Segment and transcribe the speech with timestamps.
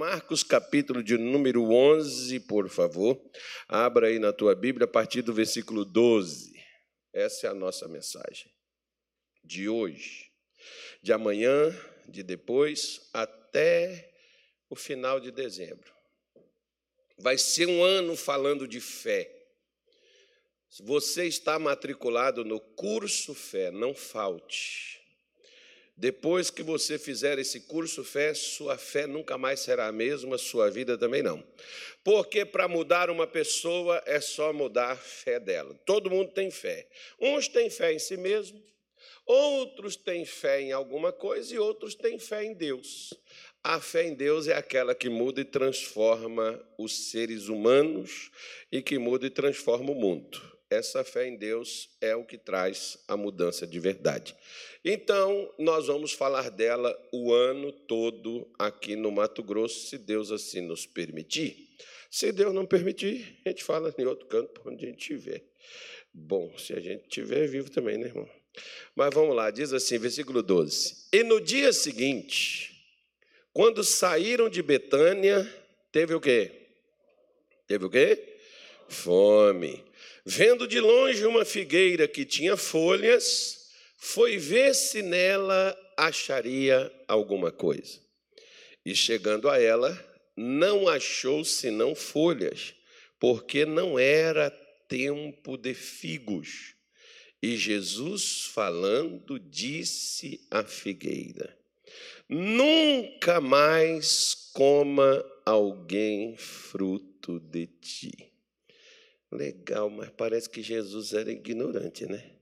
[0.00, 3.20] Marcos, capítulo de número 11, por favor.
[3.68, 6.58] Abra aí na tua Bíblia, a partir do versículo 12.
[7.12, 8.50] Essa é a nossa mensagem
[9.44, 10.32] de hoje,
[11.02, 11.70] de amanhã,
[12.08, 14.10] de depois, até
[14.70, 15.92] o final de dezembro.
[17.18, 19.30] Vai ser um ano falando de fé.
[20.70, 24.99] Se você está matriculado no curso Fé, não falte.
[26.00, 30.70] Depois que você fizer esse curso fé, sua fé nunca mais será a mesma, sua
[30.70, 31.44] vida também não.
[32.02, 35.78] Porque para mudar uma pessoa é só mudar a fé dela.
[35.84, 36.88] Todo mundo tem fé.
[37.20, 38.64] Uns têm fé em si mesmo,
[39.26, 43.12] outros têm fé em alguma coisa e outros têm fé em Deus.
[43.62, 48.30] A fé em Deus é aquela que muda e transforma os seres humanos
[48.72, 50.59] e que muda e transforma o mundo.
[50.70, 54.36] Essa fé em Deus é o que traz a mudança de verdade.
[54.84, 60.60] Então, nós vamos falar dela o ano todo aqui no Mato Grosso, se Deus assim
[60.60, 61.68] nos permitir.
[62.08, 65.42] Se Deus não permitir, a gente fala em outro canto, onde a gente estiver.
[66.14, 68.28] Bom, se a gente estiver vivo também, né, irmão?
[68.94, 72.70] Mas vamos lá, diz assim, versículo 12: E no dia seguinte,
[73.52, 75.52] quando saíram de Betânia,
[75.90, 76.52] teve o quê?
[77.66, 78.38] Teve o quê?
[78.88, 79.89] Fome.
[80.32, 83.66] Vendo de longe uma figueira que tinha folhas,
[83.98, 87.98] foi ver se nela acharia alguma coisa.
[88.86, 89.92] E chegando a ela,
[90.36, 92.72] não achou senão folhas,
[93.18, 94.50] porque não era
[94.86, 96.76] tempo de figos.
[97.42, 101.58] E Jesus, falando, disse à figueira:
[102.28, 108.29] Nunca mais coma alguém fruto de ti.
[109.32, 112.36] Legal, mas parece que Jesus era ignorante, né?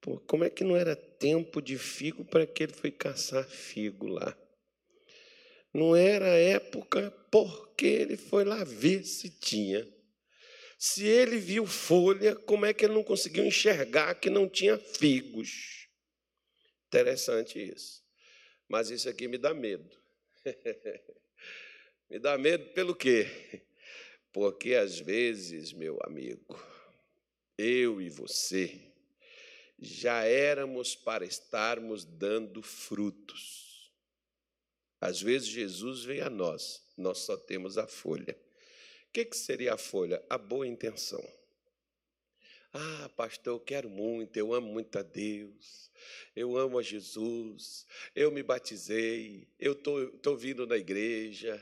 [0.00, 4.06] Pô, como é que não era tempo de figo para que ele foi caçar figo
[4.06, 4.36] lá?
[5.74, 9.86] Não era época porque ele foi lá ver se tinha.
[10.78, 15.86] Se ele viu folha, como é que ele não conseguiu enxergar que não tinha figos?
[16.86, 18.02] Interessante isso.
[18.66, 19.90] Mas isso aqui me dá medo.
[22.08, 23.28] me dá medo pelo quê?
[24.32, 26.58] Porque às vezes, meu amigo,
[27.58, 28.90] eu e você
[29.78, 33.90] já éramos para estarmos dando frutos.
[35.00, 38.36] Às vezes Jesus vem a nós, nós só temos a folha.
[39.08, 40.22] O que, que seria a folha?
[40.28, 41.22] A boa intenção.
[42.72, 45.90] Ah, pastor, eu quero muito, eu amo muito a Deus,
[46.36, 51.60] eu amo a Jesus, eu me batizei, eu estou vindo na igreja,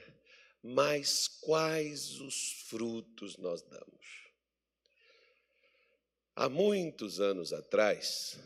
[0.62, 4.28] mas quais os frutos nós damos?
[6.34, 8.38] Há muitos anos atrás,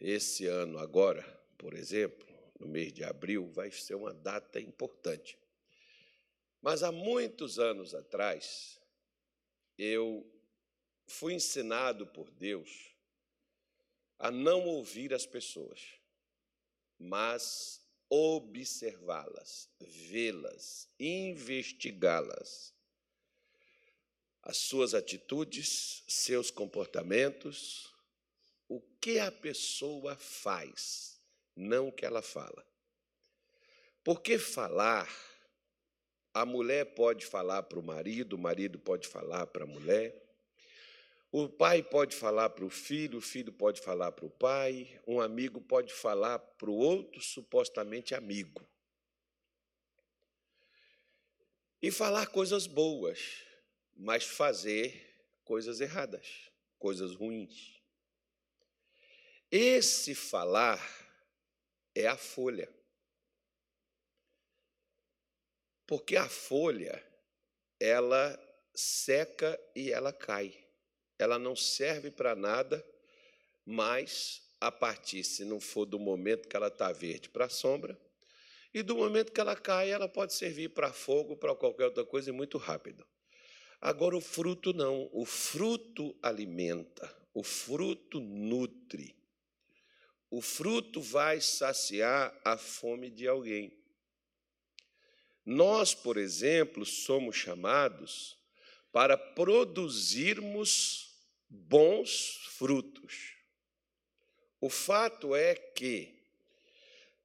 [0.00, 1.22] esse ano agora,
[1.56, 2.26] por exemplo,
[2.58, 5.38] no mês de abril, vai ser uma data importante.
[6.60, 8.80] Mas há muitos anos atrás,
[9.78, 10.30] eu
[11.06, 12.94] fui ensinado por Deus
[14.18, 15.80] a não ouvir as pessoas,
[16.98, 17.80] mas
[18.10, 22.74] observá-las, vê-las, investigá-las.
[24.42, 27.92] As suas atitudes, seus comportamentos,
[28.68, 31.20] o que a pessoa faz,
[31.54, 32.66] não o que ela fala.
[34.02, 35.08] Porque falar,
[36.32, 40.27] a mulher pode falar para o marido, o marido pode falar para a mulher,
[41.30, 45.20] o pai pode falar para o filho, o filho pode falar para o pai, um
[45.20, 48.66] amigo pode falar para o outro supostamente amigo.
[51.82, 53.44] E falar coisas boas,
[53.94, 55.06] mas fazer
[55.44, 57.78] coisas erradas, coisas ruins.
[59.50, 60.80] Esse falar
[61.94, 62.72] é a folha.
[65.86, 67.02] Porque a folha,
[67.78, 68.38] ela
[68.74, 70.67] seca e ela cai
[71.18, 72.84] ela não serve para nada,
[73.64, 77.98] mas a partir, se não for do momento que ela está verde, para sombra,
[78.72, 82.30] e do momento que ela cai, ela pode servir para fogo, para qualquer outra coisa,
[82.30, 83.06] e muito rápido.
[83.80, 85.08] Agora, o fruto não.
[85.12, 89.16] O fruto alimenta, o fruto nutre.
[90.30, 93.72] O fruto vai saciar a fome de alguém.
[95.46, 98.36] Nós, por exemplo, somos chamados
[98.92, 101.07] para produzirmos
[101.48, 103.36] bons frutos.
[104.60, 106.14] O fato é que,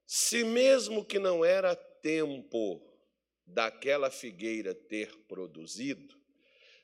[0.06, 2.80] se mesmo que não era tempo
[3.46, 6.16] daquela figueira ter produzido,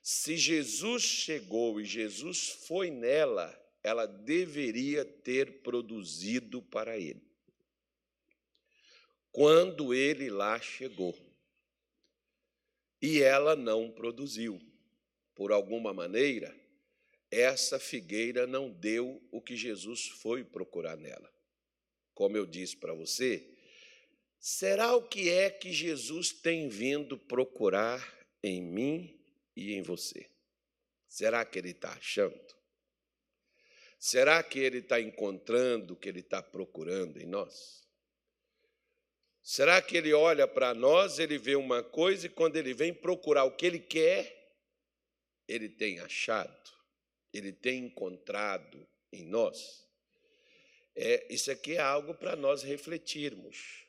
[0.03, 7.23] se Jesus chegou e Jesus foi nela, ela deveria ter produzido para ele.
[9.31, 11.17] Quando ele lá chegou.
[13.03, 14.61] e ela não produziu.
[15.35, 16.55] Por alguma maneira,
[17.31, 21.33] essa figueira não deu o que Jesus foi procurar nela.
[22.15, 23.49] Como eu disse para você,
[24.39, 29.21] será o que é que Jesus tem vindo procurar em mim
[29.57, 30.29] e em você?
[31.09, 32.41] Será que ele está achando?
[33.99, 37.87] Será que ele está encontrando o que ele está procurando em nós?
[39.43, 43.45] Será que ele olha para nós, ele vê uma coisa e quando ele vem procurar
[43.45, 44.57] o que ele quer,
[45.49, 46.71] ele tem achado,
[47.33, 49.87] ele tem encontrado em nós?
[50.95, 53.87] É, isso aqui é algo para nós refletirmos.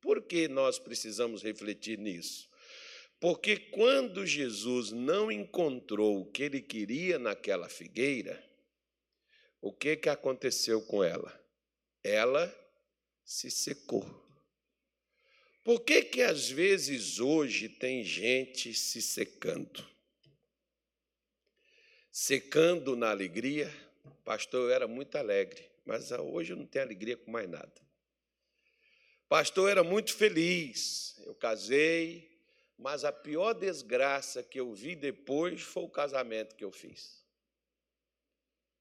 [0.00, 2.48] Por que nós precisamos refletir nisso?
[3.20, 8.42] Porque quando Jesus não encontrou o que ele queria naquela figueira,
[9.60, 11.36] o que, que aconteceu com ela?
[12.02, 12.54] Ela
[13.24, 14.06] se secou.
[15.64, 19.84] Por que, que às vezes hoje tem gente se secando?
[22.20, 23.72] Secando na alegria.
[24.24, 27.72] Pastor, eu era muito alegre, mas hoje eu não tenho alegria com mais nada.
[29.28, 32.28] Pastor, eu era muito feliz, eu casei,
[32.76, 37.24] mas a pior desgraça que eu vi depois foi o casamento que eu fiz.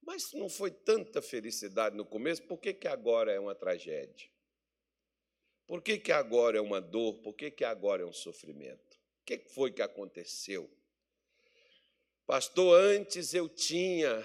[0.01, 4.27] Mas não foi tanta felicidade no começo, por que, que agora é uma tragédia?
[5.67, 7.19] Por que, que agora é uma dor?
[7.19, 8.95] Por que, que agora é um sofrimento?
[9.21, 10.67] O que foi que aconteceu?
[12.27, 14.21] Pastor, antes eu tinha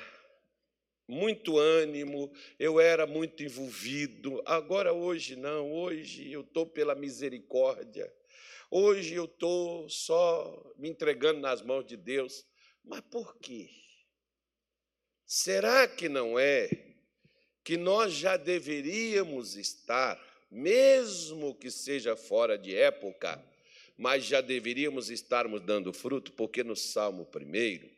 [1.07, 8.13] muito ânimo, eu era muito envolvido, agora hoje não, hoje eu estou pela misericórdia,
[8.69, 12.45] hoje eu estou só me entregando nas mãos de Deus.
[12.83, 13.71] Mas por quê?
[15.25, 16.69] Será que não é
[17.63, 20.21] que nós já deveríamos estar,
[20.51, 23.41] mesmo que seja fora de época,
[24.03, 26.33] mas já deveríamos estarmos dando fruto?
[26.33, 27.89] Porque no Salmo 1,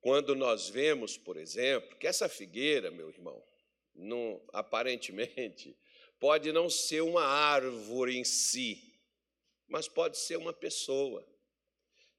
[0.00, 3.40] quando nós vemos, por exemplo, que essa figueira, meu irmão,
[4.52, 5.78] aparentemente,
[6.18, 9.00] pode não ser uma árvore em si,
[9.68, 11.24] mas pode ser uma pessoa.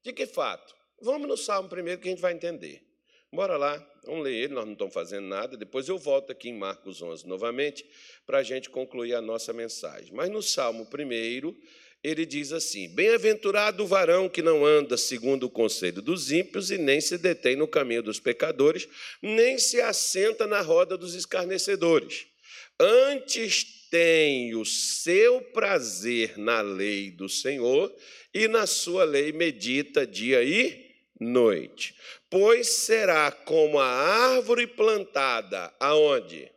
[0.01, 0.73] De que fato?
[1.01, 2.81] Vamos no Salmo primeiro que a gente vai entender.
[3.29, 5.57] Bora lá, vamos ler ele, nós não estamos fazendo nada.
[5.57, 7.85] Depois eu volto aqui em Marcos 11 novamente
[8.25, 10.13] para a gente concluir a nossa mensagem.
[10.13, 15.49] Mas no Salmo 1, ele diz assim: Bem-aventurado o varão que não anda segundo o
[15.49, 18.87] conselho dos ímpios e nem se detém no caminho dos pecadores,
[19.21, 22.27] nem se assenta na roda dos escarnecedores.
[22.79, 27.93] Antes tem o seu prazer na lei do Senhor
[28.33, 30.85] e na sua lei medita dia e
[31.19, 31.95] noite
[32.37, 36.51] pois será como a árvore plantada aonde?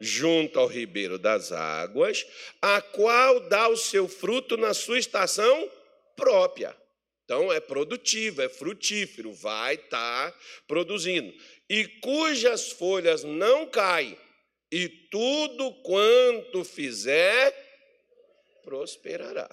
[0.00, 2.26] Junto ao ribeiro das águas,
[2.60, 5.70] a qual dá o seu fruto na sua estação
[6.14, 6.76] própria.
[7.24, 10.38] Então é produtivo, é frutífero, vai estar tá
[10.68, 11.34] produzindo.
[11.68, 14.16] E cujas folhas não caem,
[14.70, 17.54] e tudo quanto fizer
[18.62, 19.48] prosperará.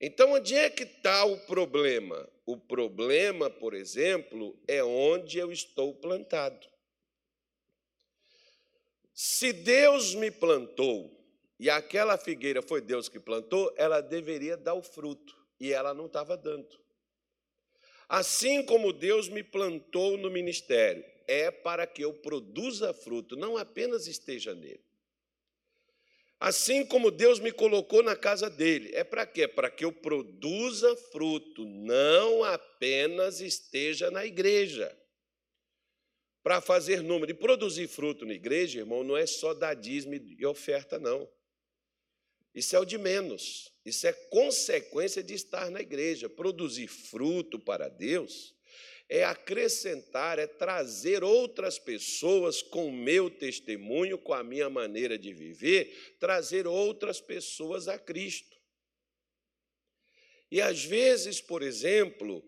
[0.00, 2.28] Então, onde é que está o problema?
[2.44, 6.66] O problema, por exemplo, é onde eu estou plantado.
[9.14, 11.10] Se Deus me plantou
[11.58, 16.06] e aquela figueira foi Deus que plantou, ela deveria dar o fruto e ela não
[16.06, 16.80] estava dando.
[18.08, 24.06] Assim como Deus me plantou no ministério, é para que eu produza fruto, não apenas
[24.06, 24.84] esteja nele.
[26.42, 28.90] Assim como Deus me colocou na casa dele.
[28.94, 29.46] É para quê?
[29.46, 34.92] Para que eu produza fruto, não apenas esteja na igreja.
[36.42, 37.30] Para fazer número.
[37.30, 41.28] E produzir fruto na igreja, irmão, não é só dar dízimo e oferta, não.
[42.54, 43.72] Isso é o de menos.
[43.84, 46.28] Isso é consequência de estar na igreja.
[46.28, 48.54] Produzir fruto para Deus
[49.08, 55.34] é acrescentar, é trazer outras pessoas com o meu testemunho, com a minha maneira de
[55.34, 58.56] viver, trazer outras pessoas a Cristo.
[60.50, 62.42] E às vezes, por exemplo,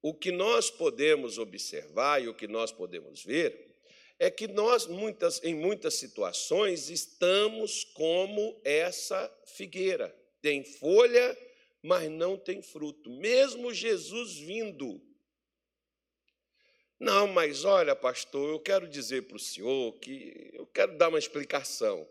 [0.00, 3.76] o que nós podemos observar e o que nós podemos ver
[4.18, 10.14] é que nós, muitas, em muitas situações, estamos como essa figueira.
[10.42, 11.36] Tem folha,
[11.82, 13.10] mas não tem fruto.
[13.10, 15.00] Mesmo Jesus vindo
[17.00, 21.18] não, mas olha, pastor, eu quero dizer para o senhor que eu quero dar uma
[21.18, 22.08] explicação.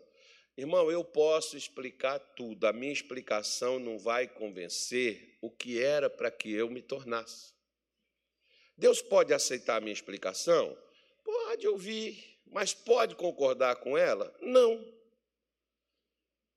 [0.56, 6.30] Irmão, eu posso explicar tudo, a minha explicação não vai convencer o que era para
[6.30, 7.52] que eu me tornasse.
[8.78, 10.74] Deus pode aceitar a minha explicação?
[11.24, 14.32] Pode ouvir, mas pode concordar com ela?
[14.40, 14.82] Não.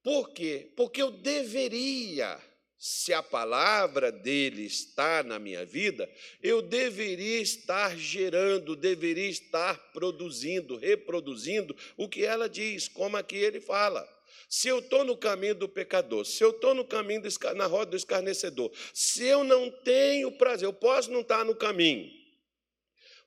[0.04, 0.72] Por quê?
[0.78, 2.40] Porque eu deveria
[2.78, 6.10] se a palavra dele está na minha vida,
[6.42, 13.62] eu deveria estar gerando, deveria estar produzindo, reproduzindo o que ela diz, como aqui ele
[13.62, 14.08] fala.
[14.50, 17.92] Se eu estou no caminho do pecador, se eu estou no caminho do, na roda
[17.92, 22.12] do escarnecedor, se eu não tenho prazer, eu posso não estar no caminho,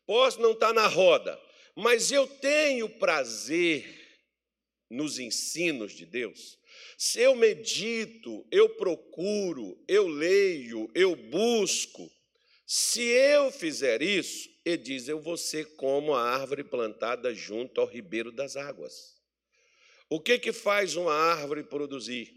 [0.07, 1.41] posso não estar na roda,
[1.75, 4.03] mas eu tenho prazer
[4.91, 6.59] nos ensinos de Deus,
[6.97, 12.11] se eu medito, eu procuro, eu leio, eu busco,
[12.67, 17.87] se eu fizer isso, ele diz: eu vou ser como a árvore plantada junto ao
[17.87, 19.14] ribeiro das águas.
[20.09, 22.33] O que, que faz uma árvore produzir?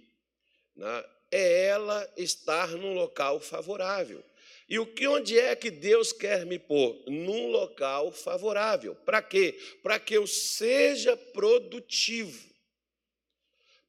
[0.75, 1.05] Né?
[1.31, 4.23] É ela estar num local favorável.
[4.69, 7.01] E o que onde é que Deus quer me pôr?
[7.07, 8.95] Num local favorável.
[8.95, 9.57] Para quê?
[9.81, 12.47] Para que eu seja produtivo.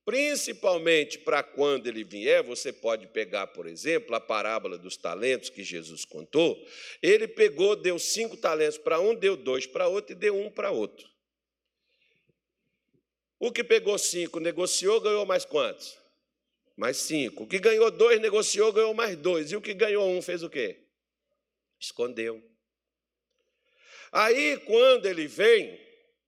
[0.04, 5.62] Principalmente para quando ele vier, você pode pegar, por exemplo, a parábola dos talentos que
[5.62, 6.56] Jesus contou.
[7.02, 10.70] Ele pegou, deu cinco talentos para um, deu dois para outro e deu um para
[10.70, 11.06] outro.
[13.38, 15.96] O que pegou cinco, negociou, ganhou mais quantos?
[16.76, 17.44] Mais cinco.
[17.44, 19.52] O que ganhou dois, negociou, ganhou mais dois.
[19.52, 20.84] E o que ganhou um, fez o quê?
[21.78, 22.42] Escondeu.
[24.10, 25.78] Aí, quando ele vem,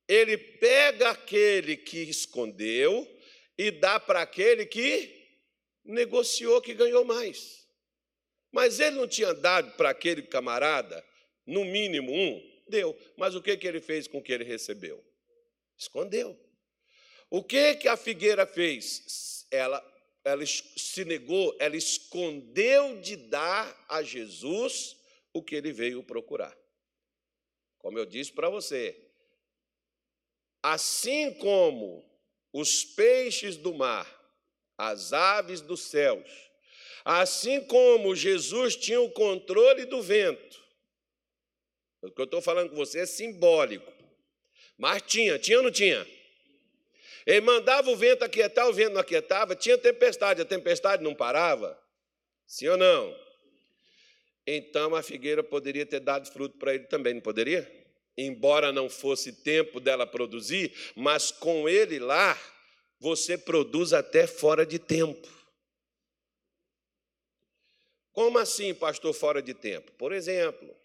[0.06, 3.08] ele pega aquele que escondeu
[3.56, 5.20] e dá para aquele que
[5.84, 7.66] negociou, que ganhou mais.
[8.52, 11.04] Mas ele não tinha dado para aquele camarada,
[11.46, 12.96] no mínimo um, deu.
[13.16, 15.04] Mas o que, que ele fez com o que ele recebeu?
[15.76, 16.38] Escondeu.
[17.30, 19.46] O que, que a figueira fez?
[19.50, 19.82] Ela,
[20.24, 24.96] ela se negou, ela escondeu de dar a Jesus
[25.32, 26.56] o que ele veio procurar.
[27.78, 29.00] Como eu disse para você,
[30.62, 32.04] assim como
[32.52, 34.20] os peixes do mar,
[34.76, 36.50] as aves dos céus.
[37.04, 40.60] Assim como Jesus tinha o controle do vento.
[42.02, 43.90] O que eu estou falando com você é simbólico.
[44.76, 46.06] Mas tinha, tinha ou não tinha?
[47.26, 49.54] Ele mandava o vento aquietar, o vento não aquietava.
[49.54, 51.78] Tinha tempestade, a tempestade não parava.
[52.46, 53.16] Sim ou não?
[54.46, 57.80] Então a figueira poderia ter dado fruto para ele também, não poderia?
[58.16, 62.38] embora não fosse tempo dela produzir, mas com ele lá,
[62.98, 65.28] você produz até fora de tempo.
[68.12, 69.92] Como assim, pastor, fora de tempo?
[69.92, 70.76] Por exemplo,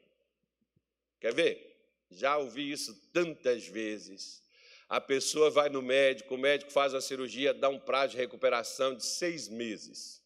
[1.20, 1.74] quer ver?
[2.10, 4.42] Já ouvi isso tantas vezes.
[4.88, 8.96] A pessoa vai no médico, o médico faz a cirurgia, dá um prazo de recuperação
[8.96, 10.22] de seis meses.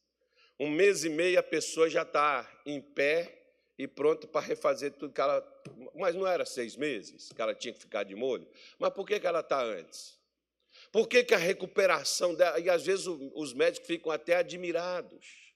[0.59, 3.39] Um mês e meio a pessoa já está em pé
[3.77, 5.41] e pronto para refazer tudo que ela.
[5.95, 8.45] Mas não era seis meses que ela tinha que ficar de molho.
[8.77, 10.19] Mas por que, que ela está antes?
[10.91, 12.59] Por que, que a recuperação dela.
[12.59, 15.48] E às vezes os médicos ficam até admirados.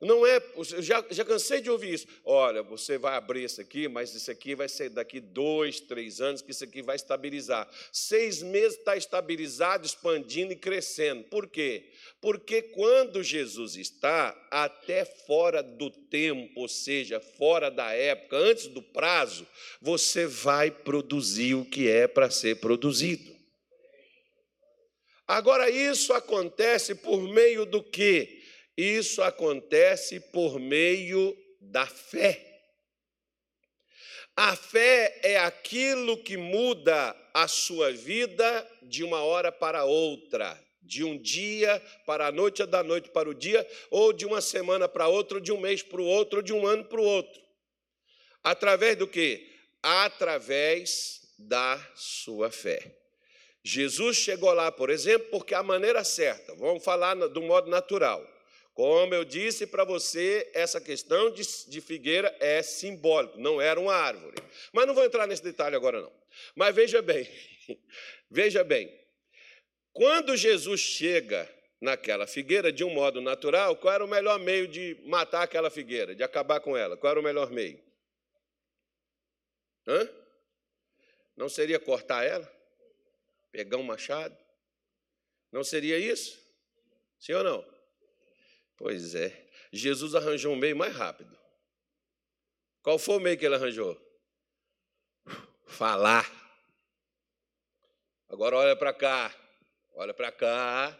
[0.00, 0.40] Não é,
[0.78, 2.06] já, já cansei de ouvir isso.
[2.24, 6.40] Olha, você vai abrir isso aqui, mas isso aqui vai ser daqui dois, três anos
[6.40, 7.68] que isso aqui vai estabilizar.
[7.92, 11.24] Seis meses está estabilizado, expandindo e crescendo.
[11.24, 11.90] Por quê?
[12.18, 18.80] Porque quando Jesus está até fora do tempo, ou seja, fora da época, antes do
[18.80, 19.46] prazo,
[19.82, 23.38] você vai produzir o que é para ser produzido.
[25.28, 28.39] Agora, isso acontece por meio do quê?
[28.76, 32.46] Isso acontece por meio da fé.
[34.36, 41.04] A fé é aquilo que muda a sua vida de uma hora para outra, de
[41.04, 44.88] um dia para a noite, ou da noite para o dia, ou de uma semana
[44.88, 47.04] para outra, ou de um mês para o outro, ou de um ano para o
[47.04, 47.40] outro.
[48.42, 49.46] Através do que?
[49.82, 52.96] Através da sua fé.
[53.62, 58.26] Jesus chegou lá, por exemplo, porque a maneira certa, vamos falar do modo natural.
[58.80, 63.92] Como eu disse para você, essa questão de, de, figueira é simbólico, não era uma
[63.92, 64.42] árvore.
[64.72, 66.10] Mas não vou entrar nesse detalhe agora, não.
[66.54, 67.28] Mas veja bem,
[68.30, 68.90] veja bem,
[69.92, 71.46] quando Jesus chega
[71.78, 76.14] naquela figueira, de um modo natural, qual era o melhor meio de matar aquela figueira,
[76.14, 76.96] de acabar com ela?
[76.96, 77.78] Qual era o melhor meio?
[79.86, 80.08] Hã?
[81.36, 82.50] Não seria cortar ela?
[83.52, 84.34] Pegar um machado?
[85.52, 86.40] Não seria isso?
[87.18, 87.69] Sim ou não?
[88.80, 89.46] Pois é.
[89.70, 91.38] Jesus arranjou um meio mais rápido.
[92.82, 93.94] Qual foi o meio que ele arranjou?
[95.66, 96.26] Falar.
[98.26, 99.36] Agora olha para cá.
[99.92, 100.98] Olha para cá.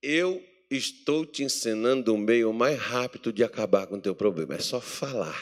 [0.00, 4.54] Eu estou te ensinando o meio mais rápido de acabar com o teu problema.
[4.54, 5.38] É só falar.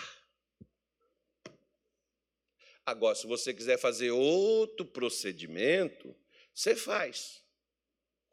[2.84, 6.12] Agora, se você quiser fazer outro procedimento,
[6.52, 7.45] você faz.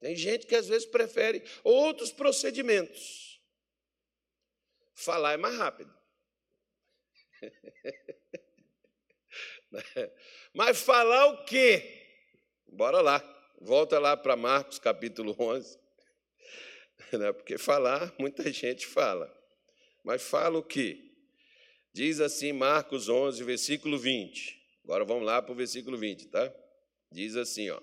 [0.03, 3.41] Tem gente que às vezes prefere outros procedimentos.
[4.93, 5.95] Falar é mais rápido.
[10.53, 12.05] Mas falar o quê?
[12.67, 13.23] Bora lá.
[13.61, 15.81] Volta lá para Marcos capítulo 11.
[17.13, 17.31] Né?
[17.31, 19.31] Porque falar, muita gente fala.
[20.03, 21.11] Mas fala o quê?
[21.93, 24.79] Diz assim Marcos 11, versículo 20.
[24.83, 26.51] Agora vamos lá para o versículo 20, tá?
[27.11, 27.79] Diz assim, ó.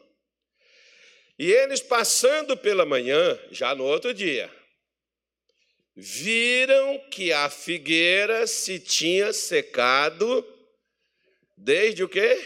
[1.41, 4.51] E eles passando pela manhã, já no outro dia,
[5.97, 10.47] viram que a figueira se tinha secado
[11.57, 12.39] desde o quê?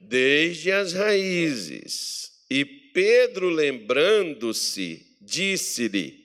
[0.00, 2.30] Desde as raízes.
[2.50, 6.18] E Pedro, lembrando-se, disse-lhe: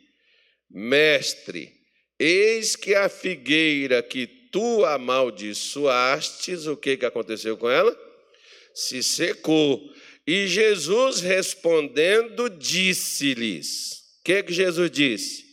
[0.69, 1.69] Mestre,
[2.17, 7.93] eis que a figueira que tu amaldiçoastes, o que, que aconteceu com ela?
[8.73, 9.92] Se secou.
[10.25, 15.43] E Jesus respondendo, disse-lhes: O que, que Jesus disse?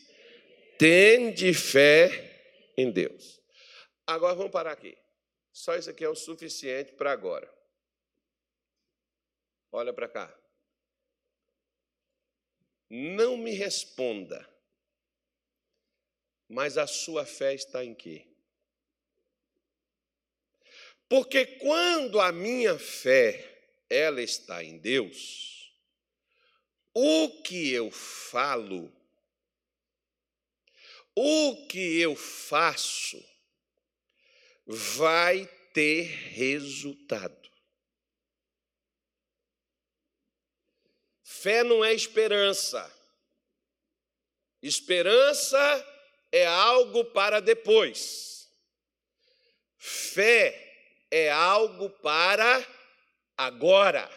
[0.79, 3.41] Tende fé em Deus.
[4.07, 4.97] Agora vamos parar aqui.
[5.53, 7.53] Só isso aqui é o suficiente para agora.
[9.73, 10.37] Olha para cá.
[12.89, 14.49] Não me responda,
[16.49, 18.27] mas a sua fé está em quê?
[21.09, 23.50] Porque quando a minha fé
[23.91, 25.75] ela está em Deus,
[26.95, 28.91] o que eu falo,
[31.15, 33.23] o que eu faço,
[34.65, 35.45] vai
[35.75, 37.51] ter resultado.
[41.25, 42.95] Fé não é esperança.
[44.63, 45.59] Esperança
[46.31, 48.49] é algo para depois.
[49.79, 52.80] Fé é algo para
[53.41, 54.11] agora.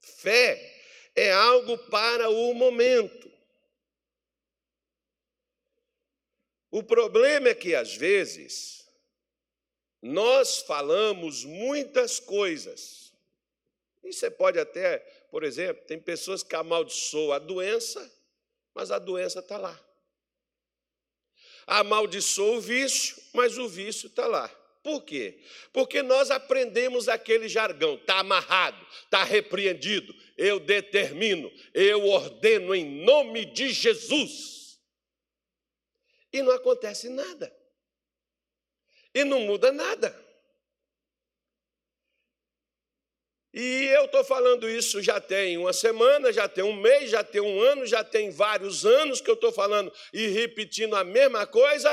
[0.00, 0.82] Fé
[1.14, 3.30] é algo para o momento.
[6.70, 8.86] O problema é que, às vezes,
[10.02, 13.12] nós falamos muitas coisas.
[14.04, 14.98] E você pode até,
[15.30, 18.00] por exemplo, tem pessoas que amaldiçoam a doença,
[18.74, 19.88] mas a doença está lá
[21.68, 24.50] amaldiçoa o vício, mas o vício está lá.
[24.82, 25.40] Por quê?
[25.72, 33.44] Porque nós aprendemos aquele jargão, está amarrado, está repreendido, eu determino, eu ordeno em nome
[33.46, 34.78] de Jesus.
[36.32, 37.54] E não acontece nada.
[39.14, 40.28] E não muda nada.
[43.52, 47.40] E eu estou falando isso já tem uma semana, já tem um mês, já tem
[47.40, 51.90] um ano, já tem vários anos que eu estou falando e repetindo a mesma coisa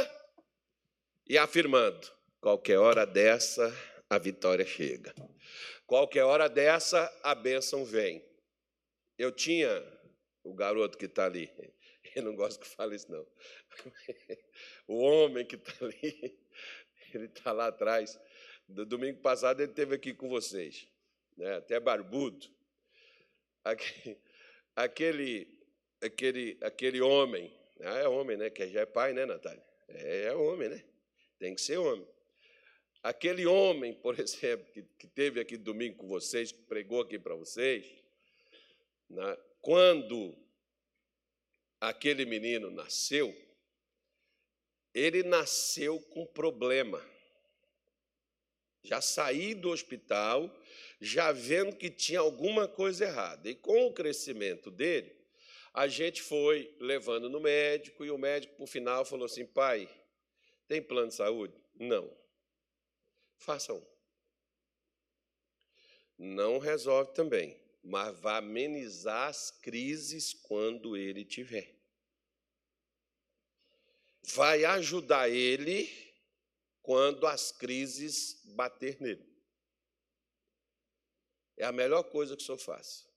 [1.27, 2.14] e afirmando:
[2.45, 3.75] qualquer hora dessa
[4.07, 5.15] a vitória chega,
[5.87, 8.23] qualquer hora dessa a bênção vem.
[9.17, 9.83] Eu tinha
[10.43, 11.51] o garoto que está ali,
[12.15, 13.25] eu não gosto que fale isso, não.
[14.87, 16.39] O homem que está ali,
[17.15, 18.19] ele está lá atrás.
[18.69, 20.87] Do domingo passado ele esteve aqui com vocês
[21.35, 22.45] né, até barbudo,
[24.75, 25.47] aquele,
[25.99, 28.51] aquele, aquele homem, ah, é homem, né?
[28.51, 29.65] Que já é pai, né, Natália?
[29.87, 30.85] É, é homem, né?
[31.39, 32.14] Tem que ser homem.
[33.05, 37.35] Aquele homem, por exemplo, que, que teve aqui domingo com vocês, que pregou aqui para
[37.35, 37.85] vocês,
[39.07, 40.35] né, quando
[41.79, 43.31] aquele menino nasceu,
[44.91, 46.99] ele nasceu com problema.
[48.83, 50.49] Já saí do hospital
[50.99, 53.47] já vendo que tinha alguma coisa errada.
[53.47, 55.15] E com o crescimento dele,
[55.71, 59.87] a gente foi levando no médico e o médico, por final, falou assim: pai,
[60.67, 61.53] tem plano de saúde?
[61.75, 62.24] Não.
[63.37, 63.85] Faça um.
[66.17, 71.75] Não resolve também, mas vai amenizar as crises quando ele tiver.
[74.33, 75.87] Vai ajudar ele
[76.81, 79.25] quando as crises bater nele.
[81.57, 83.07] É a melhor coisa que o senhor faz.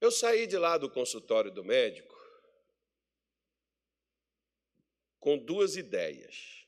[0.00, 2.12] Eu saí de lá do consultório do médico
[5.20, 6.61] com duas ideias.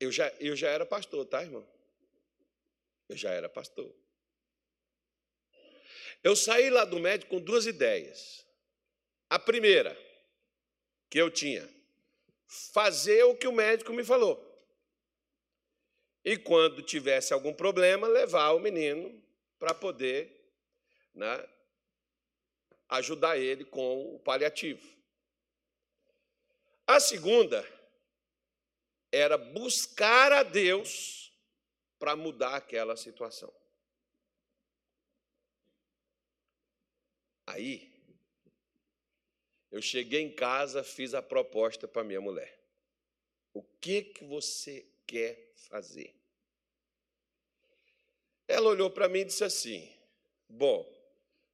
[0.00, 1.66] Eu já, eu já era pastor, tá, irmão?
[3.08, 3.92] Eu já era pastor.
[6.22, 8.46] Eu saí lá do médico com duas ideias.
[9.30, 9.96] A primeira,
[11.10, 11.68] que eu tinha,
[12.72, 14.44] fazer o que o médico me falou.
[16.24, 19.22] E quando tivesse algum problema, levar o menino
[19.58, 20.52] para poder
[21.14, 21.48] né,
[22.88, 24.86] ajudar ele com o paliativo.
[26.86, 27.66] A segunda
[29.10, 31.32] era buscar a Deus
[31.98, 33.52] para mudar aquela situação.
[37.46, 37.90] Aí,
[39.70, 42.58] eu cheguei em casa, fiz a proposta para minha mulher.
[43.52, 46.14] O que que você quer fazer?
[48.46, 49.90] Ela olhou para mim e disse assim:
[50.48, 50.86] Bom,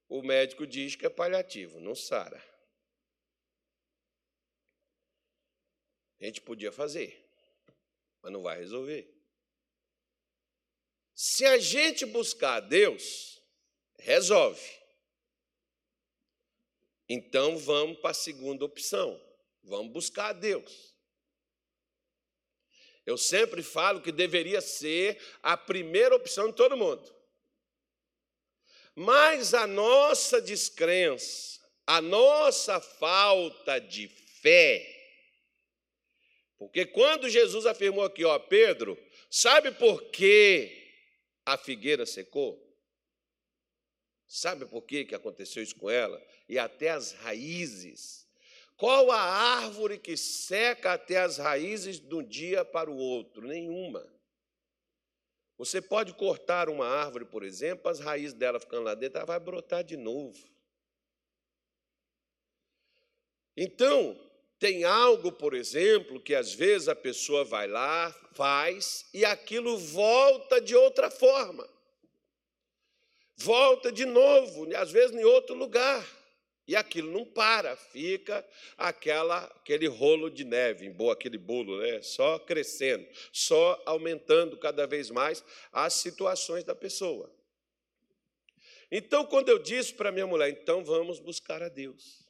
[0.07, 2.41] o médico diz que é paliativo, não sara.
[6.19, 7.24] A gente podia fazer
[8.25, 9.07] mas não vai resolver.
[11.13, 13.39] Se a gente buscar Deus,
[13.99, 14.67] resolve.
[17.07, 19.21] Então vamos para a segunda opção.
[19.63, 20.95] Vamos buscar a Deus.
[23.05, 27.15] Eu sempre falo que deveria ser a primeira opção de todo mundo.
[28.95, 34.94] Mas a nossa descrença, a nossa falta de fé,
[36.65, 38.97] porque quando Jesus afirmou aqui, ó, Pedro,
[39.29, 40.83] sabe por que
[41.45, 42.61] a figueira secou?
[44.27, 46.21] Sabe por que, que aconteceu isso com ela?
[46.49, 48.27] E até as raízes.
[48.75, 53.47] Qual a árvore que seca até as raízes de um dia para o outro?
[53.47, 54.05] Nenhuma.
[55.57, 59.39] Você pode cortar uma árvore, por exemplo, as raízes dela ficando lá dentro, ela vai
[59.39, 60.43] brotar de novo.
[63.55, 64.19] Então,
[64.65, 70.59] tem algo, por exemplo, que às vezes a pessoa vai lá, faz, e aquilo volta
[70.59, 71.67] de outra forma
[73.37, 76.05] volta de novo, às vezes em outro lugar.
[76.67, 78.43] E aquilo não para, fica
[78.75, 82.01] aquela, aquele rolo de neve, aquele bolo, né?
[82.01, 87.31] só crescendo, só aumentando cada vez mais as situações da pessoa.
[88.89, 92.24] Então, quando eu disse para minha mulher, então vamos buscar a Deus.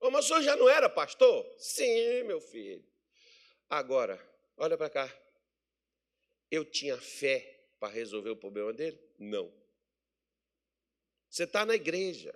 [0.00, 1.44] Mas o senhor já não era pastor?
[1.58, 2.84] Sim, meu filho.
[3.68, 4.18] Agora,
[4.56, 5.12] olha para cá.
[6.50, 8.98] Eu tinha fé para resolver o problema dele?
[9.18, 9.52] Não.
[11.28, 12.34] Você está na igreja.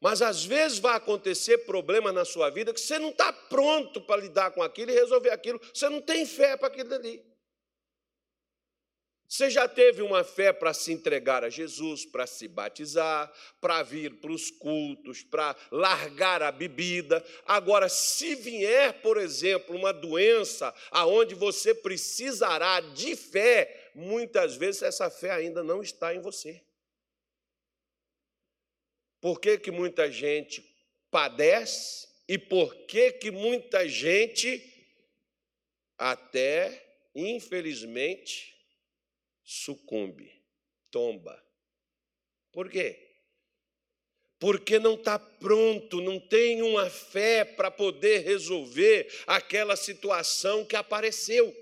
[0.00, 4.20] Mas às vezes vai acontecer problema na sua vida que você não está pronto para
[4.20, 5.60] lidar com aquilo e resolver aquilo.
[5.72, 7.24] Você não tem fé para aquilo ali.
[9.28, 14.14] Você já teve uma fé para se entregar a Jesus, para se batizar, para vir
[14.20, 17.22] para os cultos, para largar a bebida.
[17.44, 25.10] Agora, se vier, por exemplo, uma doença aonde você precisará de fé, muitas vezes essa
[25.10, 26.62] fé ainda não está em você.
[29.20, 30.64] Por que, que muita gente
[31.10, 34.64] padece e por que, que muita gente
[35.98, 38.57] até, infelizmente,
[39.48, 40.44] sucumbe,
[40.90, 41.42] tomba.
[42.52, 43.02] Por quê?
[44.38, 51.56] Porque não está pronto, não tem uma fé para poder resolver aquela situação que apareceu.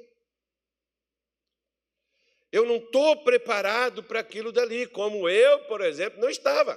[2.50, 6.76] Eu não estou preparado para aquilo dali, como eu, por exemplo, não estava.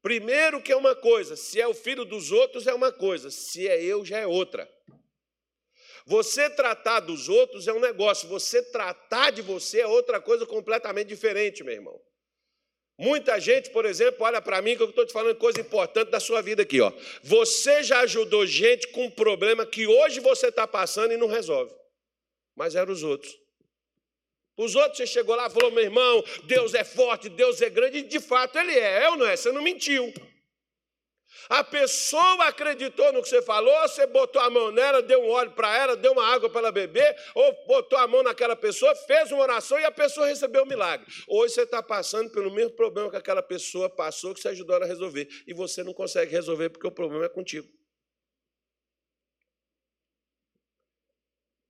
[0.00, 3.66] Primeiro que é uma coisa, se é o filho dos outros é uma coisa, se
[3.66, 4.72] é eu já é outra.
[6.06, 11.08] Você tratar dos outros é um negócio, você tratar de você é outra coisa completamente
[11.08, 12.00] diferente, meu irmão.
[12.98, 16.20] Muita gente, por exemplo, olha para mim que eu estou te falando coisa importante da
[16.20, 16.80] sua vida aqui.
[16.80, 16.92] Ó.
[17.22, 21.74] Você já ajudou gente com um problema que hoje você está passando e não resolve,
[22.54, 23.36] mas eram os outros.
[24.56, 27.98] Os outros, você chegou lá e falou, meu irmão, Deus é forte, Deus é grande,
[27.98, 29.34] e de fato ele é, é ou não é?
[29.34, 30.12] Você não mentiu.
[31.48, 35.52] A pessoa acreditou no que você falou, você botou a mão nela, deu um óleo
[35.52, 39.30] para ela, deu uma água para ela beber, ou botou a mão naquela pessoa, fez
[39.32, 41.06] uma oração e a pessoa recebeu o um milagre.
[41.28, 44.84] Hoje você está passando pelo mesmo problema que aquela pessoa passou, que você ajudou ela
[44.84, 47.68] a resolver, e você não consegue resolver porque o problema é contigo.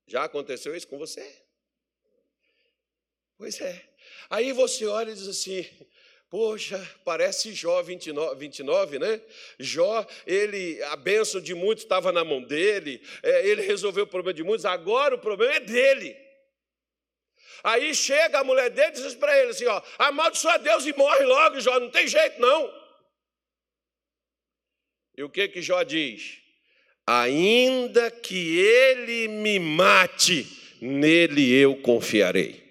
[0.07, 1.43] Já aconteceu isso com você?
[3.39, 3.91] Pois é.
[4.29, 5.67] Aí você olha e diz assim:
[6.33, 9.21] Poxa, parece Jó 29, 29, né?
[9.59, 14.33] Jó, ele, a bênção de muitos estava na mão dele, é, ele resolveu o problema
[14.33, 16.17] de muitos, agora o problema é dele.
[17.63, 21.23] Aí chega a mulher dele e diz para ele assim: ó, amaldiçoa Deus e morre
[21.23, 22.73] logo, Jó, não tem jeito não.
[25.15, 26.39] E o que que Jó diz?
[27.07, 30.47] Ainda que ele me mate,
[30.81, 32.62] nele eu confiarei.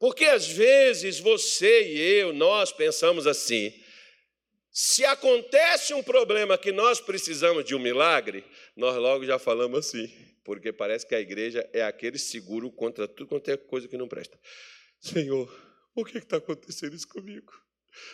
[0.00, 3.70] Porque às vezes você e eu, nós pensamos assim:
[4.72, 8.42] se acontece um problema que nós precisamos de um milagre,
[8.74, 10.10] nós logo já falamos assim,
[10.42, 14.08] porque parece que a igreja é aquele seguro contra tudo quanto é coisa que não
[14.08, 14.40] presta.
[14.98, 15.52] Senhor,
[15.94, 17.52] por que está acontecendo isso comigo?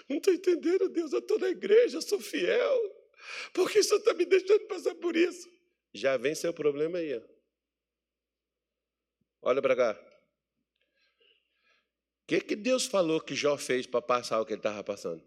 [0.09, 3.07] Não estou entendendo, Deus, eu estou na igreja, eu sou fiel.
[3.53, 5.49] Por que o Senhor está me deixando passar por isso?
[5.95, 7.17] Já vem seu problema aí.
[7.17, 7.23] Ó.
[9.43, 10.16] Olha para cá.
[12.27, 15.23] Que, que Deus falou que Jó fez para passar o que ele estava passando?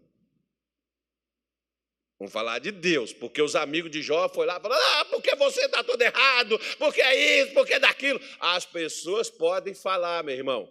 [2.18, 5.34] Vamos falar de Deus, porque os amigos de Jó foram lá e falaram: ah, porque
[5.36, 8.20] você está tudo errado, porque é isso, porque é daquilo.
[8.38, 10.70] As pessoas podem falar, meu irmão.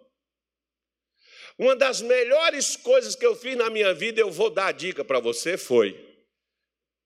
[1.57, 5.03] Uma das melhores coisas que eu fiz na minha vida, eu vou dar a dica
[5.03, 5.99] para você, foi: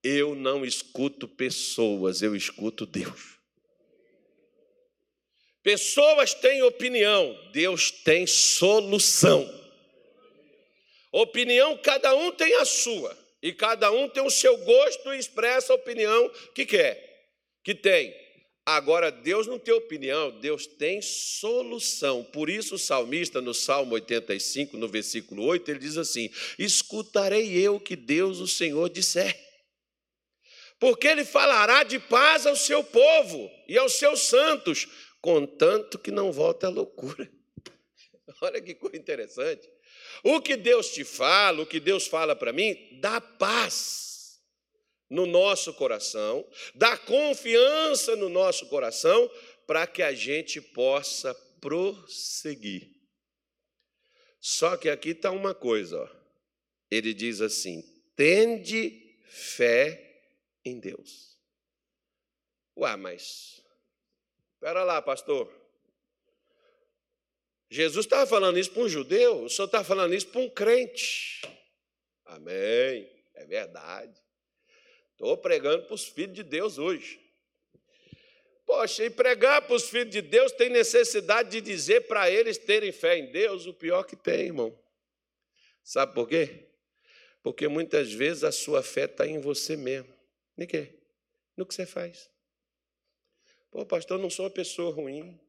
[0.04, 3.40] eu não escuto pessoas, eu escuto Deus.
[5.64, 9.50] Pessoas têm opinião, Deus tem solução.
[11.10, 15.72] Opinião, cada um tem a sua, e cada um tem o seu gosto e expressa
[15.72, 17.30] a opinião que quer,
[17.64, 18.14] que tem.
[18.66, 22.24] Agora, Deus não tem opinião, Deus tem solução.
[22.24, 27.80] Por isso, o salmista, no Salmo 85, no versículo 8, ele diz assim: Escutarei eu
[27.80, 29.38] que Deus, o Senhor, disser
[30.84, 34.86] porque ele falará de paz ao seu povo e aos seus santos,
[35.24, 37.32] contanto que não volte à loucura.
[38.42, 39.68] Olha que coisa interessante.
[40.22, 44.44] O que Deus te fala, o que Deus fala para mim, dá paz
[45.10, 49.32] no nosso coração, dá confiança no nosso coração,
[49.66, 52.92] para que a gente possa prosseguir.
[54.42, 56.10] Só que aqui está uma coisa, ó.
[56.92, 57.82] ele diz assim:
[58.14, 60.22] tende fé
[60.66, 61.40] em Deus.
[62.76, 63.63] Ué, mas.
[64.64, 65.54] Espera lá, pastor.
[67.70, 71.42] Jesus estava falando isso para um judeu, o senhor está falando isso para um crente.
[72.24, 73.12] Amém.
[73.34, 74.18] É verdade.
[75.12, 77.20] Estou pregando para os filhos de Deus hoje.
[78.66, 82.94] Poxa, e pregar para os filhos de Deus tem necessidade de dizer para eles terem
[82.94, 84.74] fé em Deus, o pior que tem, irmão.
[85.84, 86.70] Sabe por quê?
[87.42, 90.16] Porque muitas vezes a sua fé está em você mesmo.
[90.70, 91.02] Quê?
[91.58, 92.32] No que você faz.
[93.74, 95.40] Pô, pastor, eu não sou uma pessoa ruim.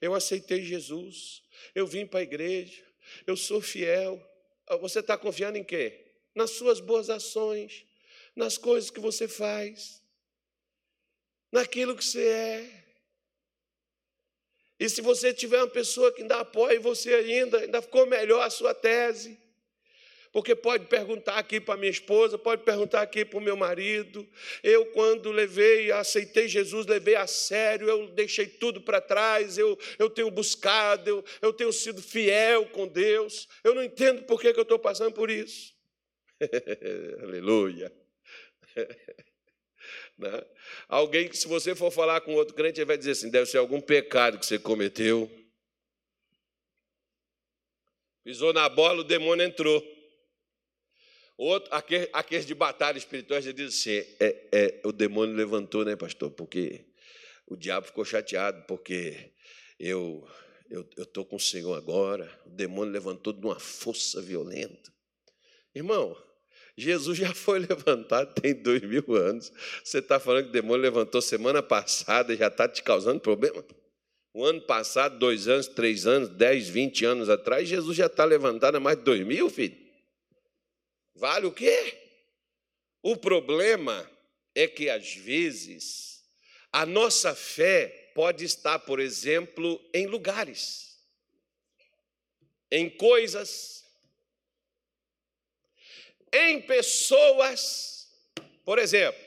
[0.00, 1.42] Eu aceitei Jesus.
[1.74, 2.80] Eu vim para a igreja.
[3.26, 4.24] Eu sou fiel.
[4.68, 6.14] Ah, você está confiando em quê?
[6.32, 7.84] Nas suas boas ações,
[8.36, 10.00] nas coisas que você faz,
[11.50, 12.84] naquilo que você é.
[14.78, 18.50] E se você tiver uma pessoa que ainda apoia você ainda, ainda ficou melhor a
[18.50, 19.36] sua tese.
[20.32, 24.26] Porque pode perguntar aqui para minha esposa, pode perguntar aqui para o meu marido.
[24.62, 30.08] Eu, quando levei, aceitei Jesus, levei a sério, eu deixei tudo para trás, eu, eu
[30.08, 33.46] tenho buscado, eu, eu tenho sido fiel com Deus.
[33.62, 35.74] Eu não entendo por que, que eu estou passando por isso.
[37.22, 37.92] Aleluia.
[40.18, 40.30] Né?
[40.88, 43.58] Alguém que, se você for falar com outro crente, ele vai dizer assim: deve ser
[43.58, 45.28] algum pecado que você cometeu.
[48.22, 49.82] Pisou na bola, o demônio entrou.
[51.36, 55.96] Outro, aqueles, aqueles de batalha espiritual já dizem assim: é, é, o demônio levantou, né,
[55.96, 56.30] pastor?
[56.30, 56.84] Porque
[57.46, 59.32] o diabo ficou chateado, porque
[59.78, 60.26] eu
[60.72, 62.30] eu estou com o Senhor agora.
[62.46, 64.90] O demônio levantou de uma força violenta.
[65.74, 66.16] Irmão,
[66.76, 69.52] Jesus já foi levantado tem dois mil anos.
[69.84, 73.62] Você está falando que o demônio levantou semana passada e já está te causando problema?
[74.34, 78.76] O ano passado, dois anos, três anos, dez, vinte anos atrás, Jesus já está levantado
[78.76, 79.76] há mais de dois mil, filho.
[81.14, 81.98] Vale o quê?
[83.02, 84.10] O problema
[84.54, 86.24] é que, às vezes,
[86.70, 90.98] a nossa fé pode estar, por exemplo, em lugares,
[92.70, 93.84] em coisas,
[96.32, 98.10] em pessoas.
[98.64, 99.20] Por exemplo,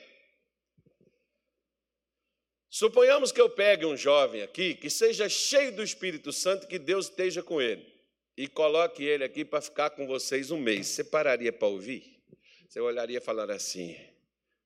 [2.70, 7.08] suponhamos que eu pegue um jovem aqui que seja cheio do Espírito Santo, que Deus
[7.08, 7.95] esteja com ele
[8.36, 12.22] e coloque ele aqui para ficar com vocês um mês, você pararia para ouvir?
[12.68, 13.96] Você olharia e falaria assim: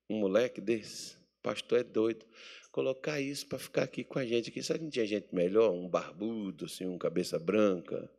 [0.08, 2.26] um moleque desse, pastor é doido,
[2.72, 4.62] colocar isso para ficar aqui com a gente aqui.
[4.62, 5.70] Sabe que não tinha gente melhor?
[5.70, 8.10] Um barbudo, assim, um cabeça branca,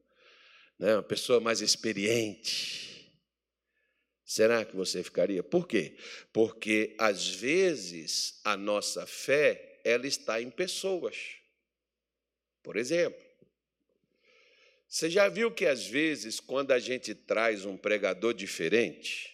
[0.80, 0.96] né?
[0.96, 2.92] uma pessoa mais experiente.
[4.24, 5.44] Será que você ficaria?
[5.44, 5.98] Por quê?
[6.32, 11.36] Porque às vezes a nossa fé ela está em pessoas.
[12.64, 13.22] Por exemplo,
[14.92, 19.34] você já viu que às vezes, quando a gente traz um pregador diferente,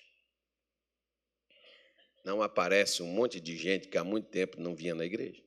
[2.24, 5.44] não aparece um monte de gente que há muito tempo não vinha na igreja?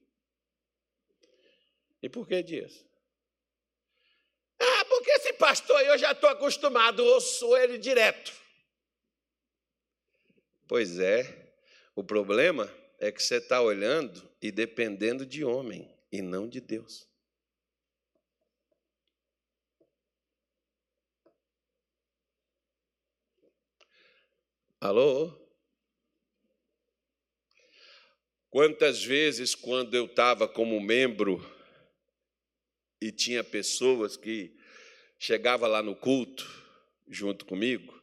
[2.03, 2.85] E por que disso?
[4.59, 8.33] Ah, porque esse pastor eu já estou acostumado, sou ele direto.
[10.67, 11.55] Pois é,
[11.95, 12.69] o problema
[12.99, 17.10] é que você está olhando e dependendo de homem e não de Deus.
[24.81, 25.39] Alô?
[28.49, 31.39] Quantas vezes, quando eu estava como membro
[33.01, 34.57] e tinha pessoas que
[35.19, 36.45] chegavam lá no culto
[37.09, 38.01] junto comigo,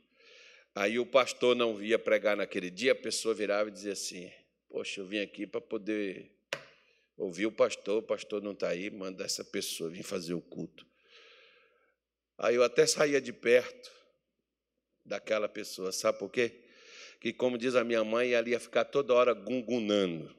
[0.79, 4.31] Aí o pastor não via pregar naquele dia, a pessoa virava e dizia assim:
[4.69, 6.31] Poxa, eu vim aqui para poder
[7.17, 10.85] ouvir o pastor, o pastor não está aí, manda essa pessoa vir fazer o culto.
[12.37, 13.91] Aí eu até saía de perto
[15.03, 16.66] daquela pessoa, sabe por quê?
[17.19, 20.35] Que, como diz a minha mãe, ela ia ficar toda hora gungunando.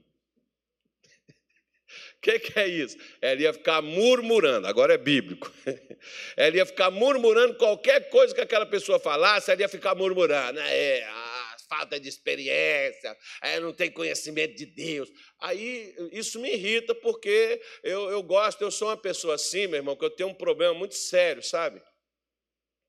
[2.16, 2.96] O que, que, é isso?
[3.20, 5.52] Ela ia ficar murmurando, agora é bíblico.
[6.36, 10.60] Ela ia ficar murmurando qualquer coisa que aquela pessoa falasse, ela ia ficar murmurando.
[10.60, 15.10] É, a falta de experiência, é, não tem conhecimento de Deus.
[15.40, 19.96] Aí isso me irrita, porque eu, eu gosto, eu sou uma pessoa assim, meu irmão,
[19.96, 21.82] que eu tenho um problema muito sério, sabe?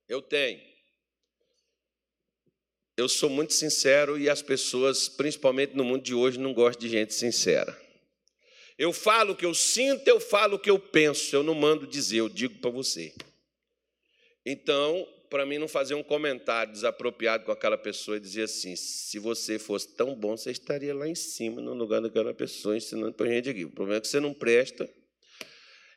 [0.08, 0.69] Eu tenho.
[3.00, 6.90] Eu sou muito sincero e as pessoas, principalmente no mundo de hoje, não gostam de
[6.90, 7.80] gente sincera.
[8.78, 11.88] Eu falo o que eu sinto, eu falo o que eu penso, eu não mando
[11.88, 13.14] dizer, eu digo para você.
[14.46, 19.18] Então, para mim não fazer um comentário desapropriado com aquela pessoa e dizer assim: se
[19.18, 23.28] você fosse tão bom, você estaria lá em cima, no lugar daquela pessoa, ensinando para
[23.28, 23.64] a gente aqui.
[23.64, 24.90] O problema é que você não presta,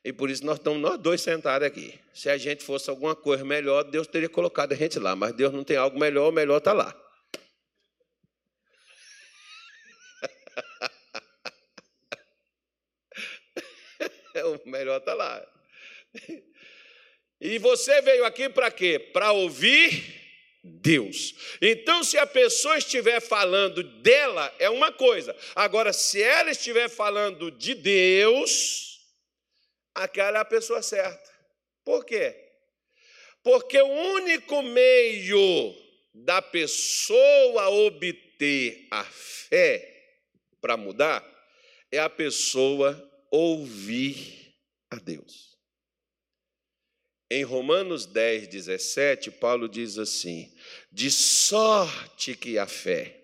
[0.05, 1.97] e por isso nós estamos nós dois sentados aqui.
[2.13, 5.53] Se a gente fosse alguma coisa melhor, Deus teria colocado a gente lá, mas Deus
[5.53, 6.93] não tem algo melhor, o melhor está lá.
[14.65, 15.47] o melhor está lá.
[17.41, 18.99] E você veio aqui para quê?
[18.99, 20.21] Para ouvir
[20.65, 21.33] Deus.
[21.61, 25.37] Então, se a pessoa estiver falando dela, é uma coisa.
[25.55, 28.92] Agora, se ela estiver falando de Deus,
[29.95, 31.31] aquela é a pessoa certa.
[31.85, 32.35] Por quê?
[33.43, 35.75] Porque o único meio
[36.15, 39.89] da pessoa obter a fé
[40.61, 41.25] para mudar
[41.91, 44.55] é a pessoa ouvir
[44.91, 45.53] a Deus.
[47.31, 50.55] Em Romanos 10, 17, Paulo diz assim:
[50.91, 53.19] de sorte que a fé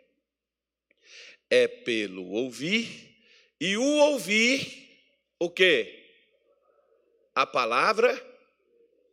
[1.50, 3.16] é pelo ouvir,
[3.60, 5.02] e o ouvir,
[5.38, 5.97] o quê?
[7.38, 8.12] A palavra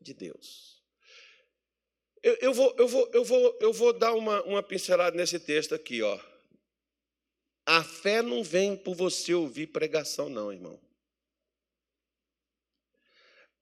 [0.02, 0.84] de Deus.
[2.24, 5.76] Eu, eu, vou, eu, vou, eu, vou, eu vou dar uma, uma pincelada nesse texto
[5.76, 6.20] aqui, ó.
[7.68, 10.82] A fé não vem por você ouvir pregação, não, irmão.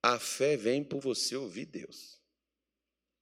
[0.02, 2.18] A fé vem por você ouvir Deus.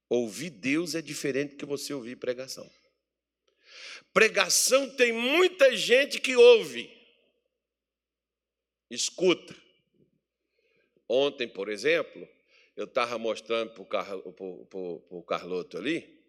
[0.07, 2.71] Ouvir Deus é diferente que você ouvir pregação.
[4.13, 6.87] Pregação tem muita gente que ouve,
[8.91, 9.59] escuta.
[11.13, 12.25] Ontem, por exemplo,
[12.73, 16.23] eu estava mostrando para o Carloto ali,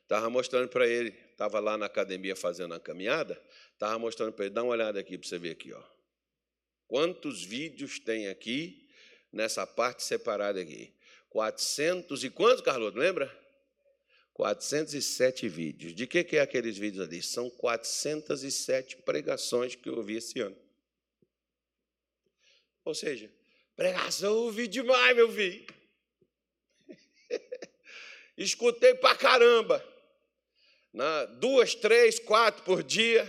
[0.00, 3.38] estava mostrando para ele, estava lá na academia fazendo a caminhada,
[3.74, 5.82] estava mostrando para ele, dá uma olhada aqui para você ver aqui, ó.
[6.86, 8.88] Quantos vídeos tem aqui
[9.30, 10.94] nessa parte separada aqui.
[11.28, 12.94] 400 e quantos, Carlos?
[12.94, 13.30] Lembra?
[14.32, 15.94] 407 vídeos.
[15.94, 17.22] De que, que é aqueles vídeos ali?
[17.22, 20.56] São 407 pregações que eu ouvi esse ano.
[22.82, 23.30] Ou seja,
[23.78, 25.64] pregação eu ouvi demais, meu filho.
[28.36, 29.82] Escutei pra caramba.
[30.92, 33.24] Na, duas, três, quatro por dia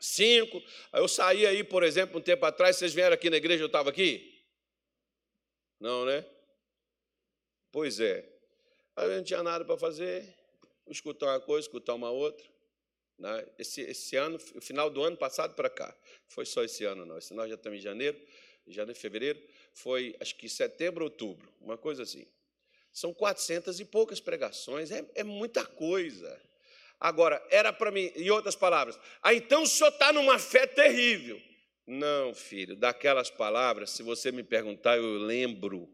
[0.00, 0.60] cinco.
[0.92, 3.90] Eu saí aí, por exemplo, um tempo atrás, vocês vieram aqui na igreja, eu estava
[3.90, 4.44] aqui?
[5.80, 6.26] Não, né?
[7.72, 8.28] Pois é.
[8.96, 10.36] Aí eu não tinha nada para fazer,
[10.88, 12.44] escutar uma coisa, escutar uma outra.
[13.18, 13.46] Né?
[13.58, 15.94] Esse, esse ano, o final do ano passado para cá,
[16.26, 17.18] foi só esse ano, não.
[17.18, 18.20] Esse nós já estamos em janeiro,
[18.66, 19.40] janeiro, fevereiro,
[19.72, 22.26] foi acho que setembro, outubro, uma coisa assim.
[22.92, 26.40] São quatrocentas e poucas pregações, é, é muita coisa.
[26.98, 31.40] Agora, era para mim, em outras palavras, ah, então o senhor está numa fé terrível.
[31.86, 35.92] Não, filho, daquelas palavras, se você me perguntar, eu lembro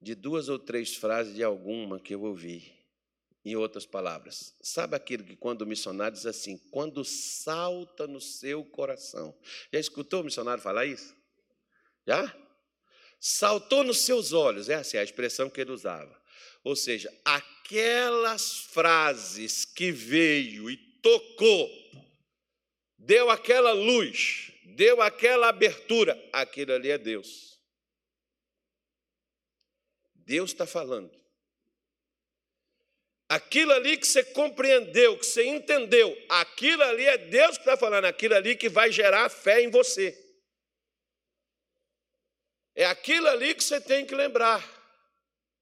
[0.00, 2.75] de duas ou três frases de alguma que eu ouvi.
[3.46, 8.64] Em outras palavras, sabe aquilo que quando o missionário diz assim, quando salta no seu
[8.64, 9.32] coração.
[9.72, 11.14] Já escutou o missionário falar isso?
[12.04, 12.36] Já?
[13.20, 16.20] Saltou nos seus olhos, é assim a expressão que ele usava.
[16.64, 21.70] Ou seja, aquelas frases que veio e tocou,
[22.98, 27.60] deu aquela luz, deu aquela abertura, aquilo ali é Deus.
[30.16, 31.25] Deus está falando.
[33.28, 38.04] Aquilo ali que você compreendeu, que você entendeu, aquilo ali é Deus que está falando,
[38.04, 40.16] aquilo ali que vai gerar fé em você.
[42.74, 44.62] É aquilo ali que você tem que lembrar.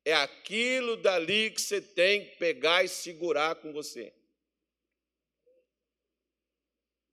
[0.05, 4.12] É aquilo dali que você tem que pegar e segurar com você.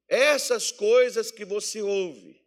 [0.10, 2.42] Essas coisas que você ouve.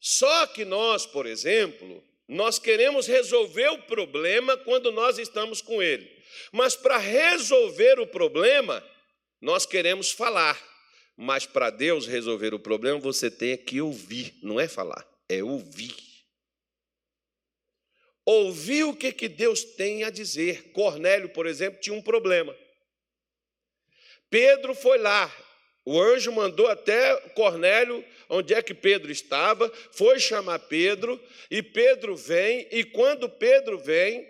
[0.00, 6.13] Só que nós, por exemplo, nós queremos resolver o problema quando nós estamos com ele.
[6.52, 8.84] Mas para resolver o problema,
[9.40, 10.60] nós queremos falar.
[11.16, 15.94] Mas para Deus resolver o problema, você tem que ouvir, não é falar, é ouvir.
[18.26, 20.72] Ouvir o que, que Deus tem a dizer.
[20.72, 22.56] Cornélio, por exemplo, tinha um problema.
[24.30, 25.32] Pedro foi lá,
[25.84, 32.16] o anjo mandou até Cornélio, onde é que Pedro estava, foi chamar Pedro, e Pedro
[32.16, 34.26] vem, e quando Pedro vem,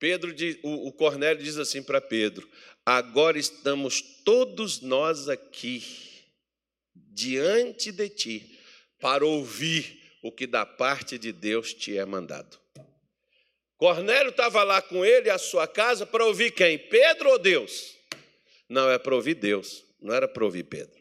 [0.00, 2.48] Pedro o Cornélio diz assim para Pedro:
[2.86, 5.84] Agora estamos todos nós aqui
[6.94, 8.58] diante de ti
[8.98, 12.58] para ouvir o que da parte de Deus te é mandado.
[13.76, 16.78] Cornélio estava lá com ele, a sua casa, para ouvir quem?
[16.78, 17.94] Pedro ou Deus?
[18.68, 20.98] Não, é para ouvir Deus, não era para ouvir Pedro.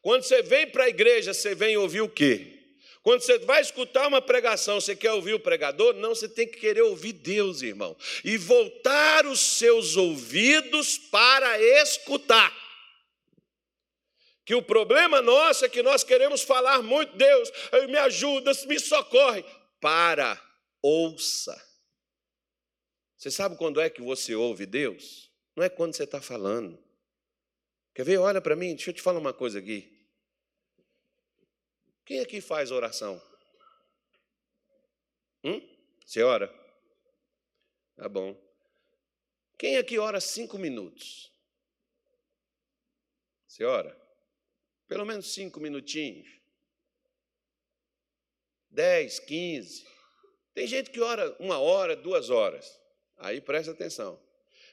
[0.00, 2.61] Quando você vem para a igreja, você vem ouvir o quê?
[3.02, 5.94] Quando você vai escutar uma pregação, você quer ouvir o pregador?
[5.94, 7.96] Não, você tem que querer ouvir Deus, irmão.
[8.24, 12.56] E voltar os seus ouvidos para escutar.
[14.44, 17.50] Que o problema nosso é que nós queremos falar muito, Deus,
[17.88, 19.44] me ajuda, me socorre.
[19.80, 20.40] Para,
[20.80, 21.60] ouça.
[23.16, 25.28] Você sabe quando é que você ouve Deus?
[25.56, 26.78] Não é quando você está falando.
[27.94, 28.18] Quer ver?
[28.18, 29.91] Olha para mim, deixa eu te falar uma coisa aqui.
[32.04, 33.20] Quem aqui faz oração?
[35.44, 35.60] Hum?
[36.04, 36.52] Você ora?
[37.96, 38.36] Tá bom.
[39.58, 41.32] Quem aqui ora cinco minutos?
[43.46, 43.96] Você ora?
[44.88, 46.28] Pelo menos cinco minutinhos.
[48.68, 49.86] Dez, quinze.
[50.54, 52.80] Tem gente que ora uma hora, duas horas.
[53.18, 54.20] Aí presta atenção.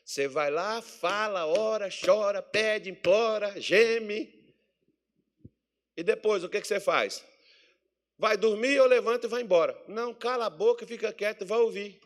[0.04, 4.39] Você vai lá, fala, ora, chora, pede, implora, geme.
[6.00, 7.26] E depois, o que, que você faz?
[8.18, 9.78] Vai dormir ou levanta e vai embora?
[9.86, 12.00] Não, cala a boca, fica quieto e vai ouvir.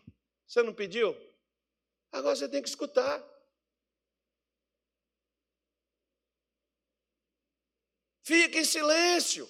[0.48, 1.16] Você não pediu?
[2.12, 3.24] Agora você tem que escutar.
[8.24, 9.48] Fica em silêncio.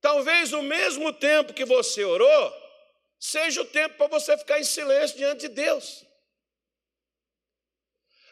[0.00, 2.52] Talvez o mesmo tempo que você orou,
[3.20, 6.02] seja o tempo para você ficar em silêncio diante de Deus.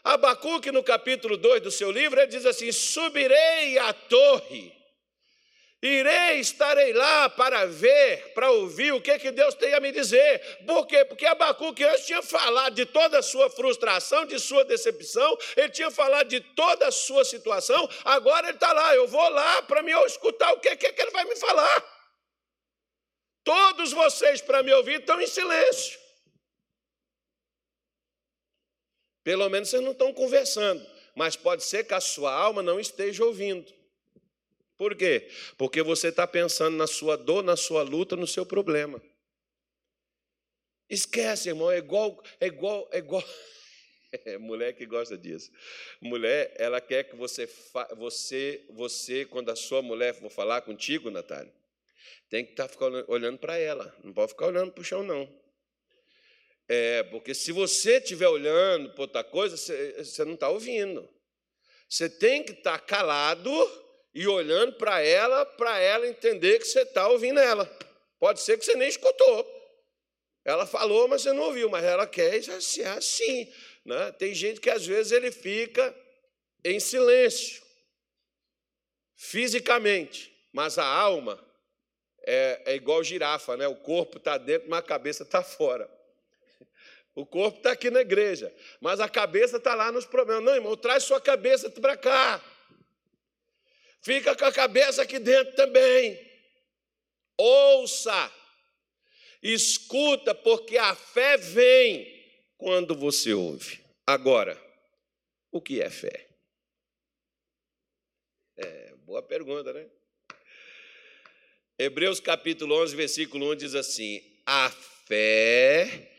[0.04, 4.82] Abacuque, no capítulo 2 do seu livro, ele diz assim: Subirei à torre
[5.84, 10.62] Irei, estarei lá para ver, para ouvir o que, que Deus tem a me dizer.
[10.64, 11.04] Por quê?
[11.04, 15.90] Porque Abacuque antes tinha falado de toda a sua frustração, de sua decepção, ele tinha
[15.90, 19.90] falado de toda a sua situação, agora ele está lá, eu vou lá para me
[20.06, 21.84] escutar o que, que, que ele vai me falar.
[23.42, 25.98] Todos vocês, para me ouvir, estão em silêncio.
[29.24, 33.24] Pelo menos vocês não estão conversando, mas pode ser que a sua alma não esteja
[33.24, 33.72] ouvindo.
[34.76, 35.28] Por quê?
[35.56, 39.00] Porque você está pensando na sua dor, na sua luta, no seu problema.
[40.90, 43.24] Esquece, irmão, é igual, é igual, é igual.
[44.40, 45.50] Mulher que gosta disso.
[46.00, 47.48] Mulher, ela quer que você,
[47.96, 51.52] você, você, quando a sua mulher for falar contigo, Natália,
[52.28, 55.41] tem que estar tá olhando para ela, não pode ficar olhando para o chão, não.
[56.68, 61.08] É, porque se você estiver olhando para outra coisa, você, não está ouvindo.
[61.88, 63.50] Você tem que estar tá calado
[64.14, 67.66] e olhando para ela, para ela entender que você está ouvindo ela.
[68.18, 69.62] Pode ser que você nem escutou.
[70.44, 73.52] Ela falou, mas você não ouviu, mas ela quer ser assim.
[73.84, 74.12] Né?
[74.12, 75.94] Tem gente que às vezes ele fica
[76.64, 77.62] em silêncio,
[79.16, 81.44] fisicamente, mas a alma
[82.24, 83.66] é, é igual girafa, né?
[83.66, 85.90] o corpo está dentro, mas a cabeça está fora.
[87.14, 90.44] O corpo está aqui na igreja, mas a cabeça está lá nos problemas.
[90.44, 92.42] Não, irmão, traz sua cabeça para cá.
[94.00, 96.18] Fica com a cabeça aqui dentro também.
[97.36, 98.32] Ouça,
[99.42, 102.22] escuta, porque a fé vem
[102.56, 103.84] quando você ouve.
[104.06, 104.60] Agora,
[105.50, 106.28] o que é fé?
[108.56, 109.86] É, boa pergunta, né?
[111.78, 116.11] Hebreus capítulo 11, versículo 1 diz assim: A fé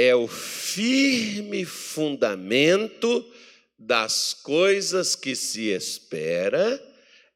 [0.00, 3.30] é o firme fundamento
[3.78, 6.80] das coisas que se espera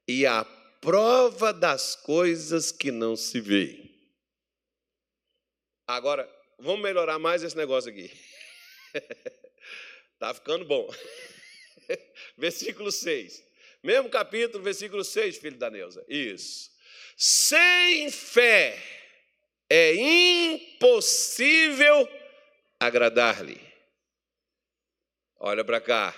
[0.09, 0.45] e a
[0.81, 3.91] prova das coisas que não se vê.
[5.87, 6.27] Agora,
[6.59, 8.11] vamos melhorar mais esse negócio aqui.
[10.17, 10.89] Tá ficando bom.
[12.39, 13.43] Versículo 6.
[13.83, 16.03] Mesmo capítulo, versículo 6, filho da Neuza.
[16.09, 16.71] Isso.
[17.15, 18.79] Sem fé
[19.69, 19.95] é
[20.55, 22.09] impossível
[22.81, 23.61] agradar-lhe.
[25.39, 26.15] Olha para cá.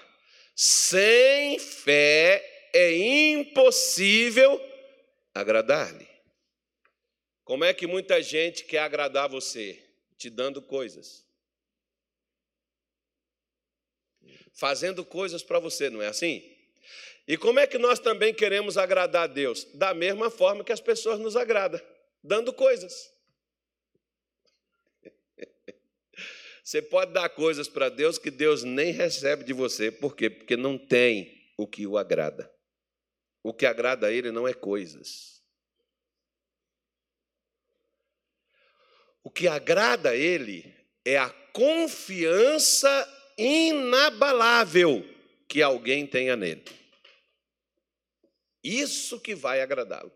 [0.54, 2.96] Sem fé é
[3.32, 4.60] impossível
[5.34, 6.08] agradar-lhe.
[7.44, 9.82] Como é que muita gente quer agradar você?
[10.16, 11.24] Te dando coisas.
[14.52, 16.42] Fazendo coisas para você, não é assim?
[17.28, 19.64] E como é que nós também queremos agradar a Deus?
[19.74, 21.80] Da mesma forma que as pessoas nos agradam,
[22.22, 23.12] dando coisas.
[26.66, 29.88] Você pode dar coisas para Deus que Deus nem recebe de você.
[29.88, 30.28] Por quê?
[30.28, 32.52] Porque não tem o que o agrada.
[33.40, 35.40] O que agrada a Ele não é coisas.
[39.22, 42.88] O que agrada a Ele é a confiança
[43.38, 45.08] inabalável
[45.46, 46.64] que alguém tenha nele.
[48.64, 50.15] Isso que vai agradá-lo.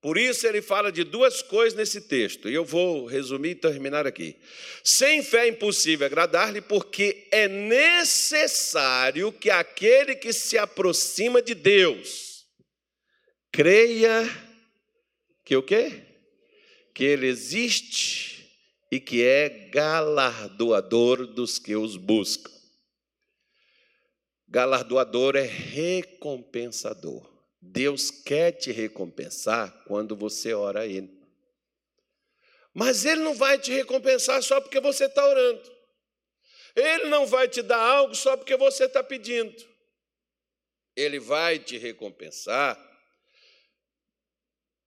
[0.00, 4.06] Por isso ele fala de duas coisas nesse texto, e eu vou resumir e terminar
[4.06, 4.34] aqui.
[4.82, 12.46] Sem fé é impossível agradar-lhe, porque é necessário que aquele que se aproxima de Deus
[13.52, 14.24] creia
[15.44, 16.02] que o quê?
[16.94, 18.48] Que ele existe
[18.90, 22.50] e que é galardoador dos que os buscam.
[24.48, 27.39] Galardoador é recompensador.
[27.60, 31.20] Deus quer te recompensar quando você ora a Ele.
[32.72, 35.80] Mas Ele não vai te recompensar só porque você está orando.
[36.74, 39.54] Ele não vai te dar algo só porque você está pedindo.
[40.96, 42.78] Ele vai te recompensar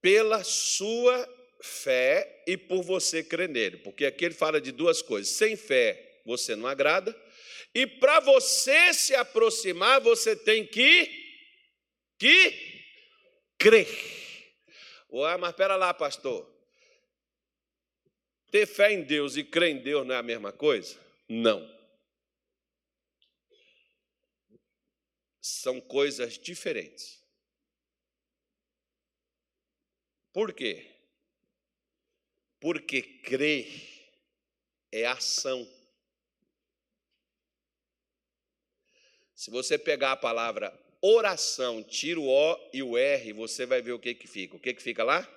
[0.01, 1.29] pela sua
[1.61, 3.77] fé e por você crer nele.
[3.77, 7.15] Porque aqui ele fala de duas coisas: sem fé você não agrada,
[7.75, 11.22] e para você se aproximar, você tem que
[12.23, 12.85] que
[13.57, 13.85] crer.
[15.11, 16.49] Ué, mas espera lá, pastor.
[18.49, 20.97] Ter fé em Deus e crer em Deus não é a mesma coisa?
[21.27, 21.69] Não.
[25.41, 27.21] São coisas diferentes.
[30.31, 30.95] Por quê?
[32.57, 33.67] Porque crer
[34.93, 35.69] é ação.
[39.35, 43.91] Se você pegar a palavra oração, tira o O e o R, você vai ver
[43.91, 44.55] o que, que fica.
[44.55, 45.27] O que, que fica lá?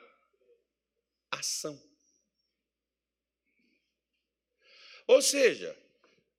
[1.28, 1.82] Ação.
[5.08, 5.76] Ou seja,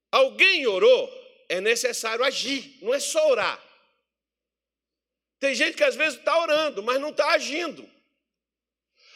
[0.10, 1.10] alguém orou,
[1.50, 3.62] é necessário agir, não é só orar.
[5.40, 7.88] Tem gente que às vezes está orando, mas não está agindo.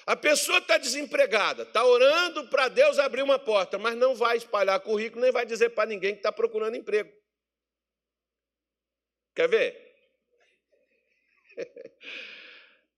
[0.05, 4.79] A pessoa está desempregada, está orando para Deus abrir uma porta, mas não vai espalhar
[4.81, 7.11] currículo, nem vai dizer para ninguém que está procurando emprego.
[9.33, 9.90] Quer ver?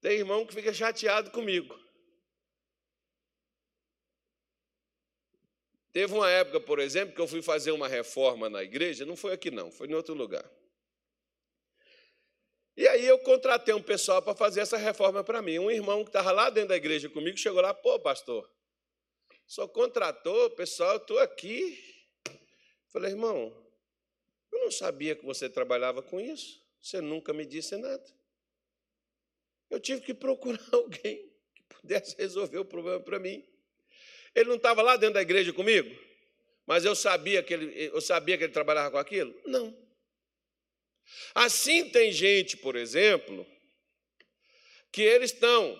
[0.01, 1.79] Tem irmão que fica chateado comigo.
[5.91, 9.33] Teve uma época, por exemplo, que eu fui fazer uma reforma na igreja, não foi
[9.33, 10.43] aqui não, foi em outro lugar.
[12.75, 15.59] E aí eu contratei um pessoal para fazer essa reforma para mim.
[15.59, 18.51] Um irmão que estava lá dentro da igreja comigo chegou lá, pô, pastor,
[19.45, 21.77] só contratou, pessoal, eu estou aqui.
[22.87, 23.55] Falei, irmão,
[24.51, 26.59] eu não sabia que você trabalhava com isso.
[26.81, 28.03] Você nunca me disse nada.
[29.69, 33.43] Eu tive que procurar alguém que pudesse resolver o problema para mim.
[34.35, 35.95] Ele não estava lá dentro da igreja comigo,
[36.65, 39.33] mas eu sabia que ele, eu sabia que ele trabalhava com aquilo?
[39.45, 39.75] Não.
[41.35, 43.45] Assim tem gente, por exemplo,
[44.91, 45.79] que eles estão,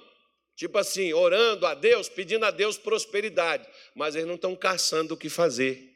[0.55, 5.17] tipo assim, orando a Deus, pedindo a Deus prosperidade, mas eles não estão caçando o
[5.17, 5.91] que fazer.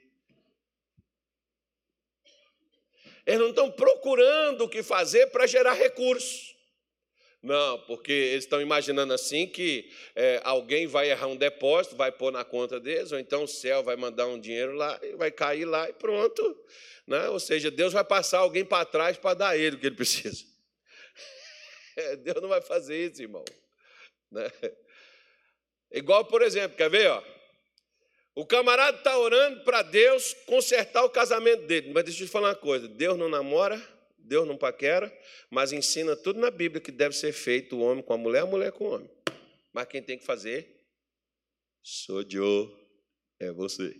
[3.25, 6.55] Eles não estão procurando o que fazer para gerar recursos.
[7.47, 12.29] Não, porque eles estão imaginando assim que é, alguém vai errar um depósito, vai pôr
[12.29, 15.63] na conta deles, ou então o céu vai mandar um dinheiro lá e vai cair
[15.63, 16.43] lá e pronto.
[17.07, 17.29] Né?
[17.29, 20.43] Ou seja, Deus vai passar alguém para trás para dar ele o que ele precisa.
[21.99, 23.43] É, Deus não vai fazer isso, irmão.
[24.31, 24.51] Né?
[25.91, 27.09] Igual, por exemplo, quer ver?
[27.09, 27.23] Ó?
[28.35, 31.91] O camarada está orando para Deus consertar o casamento dele.
[31.91, 33.81] Mas deixa eu te falar uma coisa: Deus não namora
[34.27, 35.11] Deus não paquera,
[35.49, 38.45] mas ensina tudo na Bíblia que deve ser feito o homem com a mulher, a
[38.45, 39.09] mulher com o homem.
[39.71, 40.75] Mas quem tem que fazer?
[41.81, 42.87] Sou eu,
[43.39, 43.95] é você.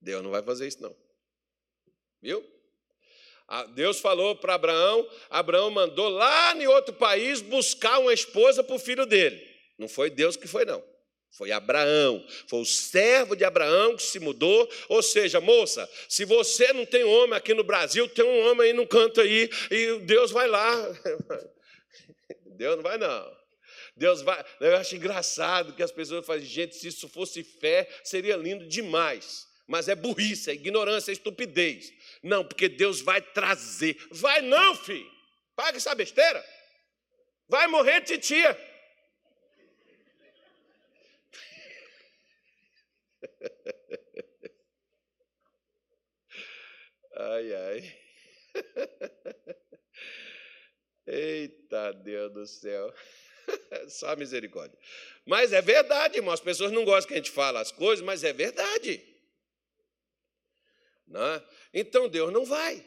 [0.00, 0.94] Deus não vai fazer isso, não.
[2.20, 2.44] Viu?
[3.74, 8.78] Deus falou para Abraão, Abraão mandou lá em outro país buscar uma esposa para o
[8.78, 9.40] filho dele.
[9.78, 10.82] Não foi Deus que foi, não.
[11.30, 14.68] Foi Abraão, foi o servo de Abraão que se mudou.
[14.88, 18.72] Ou seja, moça, se você não tem homem aqui no Brasil, tem um homem aí
[18.72, 20.72] no canto aí, e Deus vai lá.
[22.56, 23.36] Deus não vai, não.
[23.96, 24.44] Deus vai.
[24.60, 29.46] Eu acho engraçado que as pessoas fazem, gente, se isso fosse fé, seria lindo demais.
[29.66, 31.92] Mas é burrice, é ignorância, é estupidez.
[32.22, 33.96] Não, porque Deus vai trazer.
[34.10, 35.10] Vai não, filho.
[35.56, 36.44] Paga essa besteira.
[37.48, 38.56] Vai morrer titia.
[47.18, 47.98] Ai, ai.
[51.06, 52.92] Eita Deus do céu.
[53.88, 54.78] Só misericórdia.
[55.24, 56.34] Mas é verdade, irmão.
[56.34, 59.02] As pessoas não gostam que a gente fale as coisas, mas é verdade.
[61.06, 61.20] Não?
[61.20, 61.42] Né?
[61.72, 62.84] Então Deus não vai.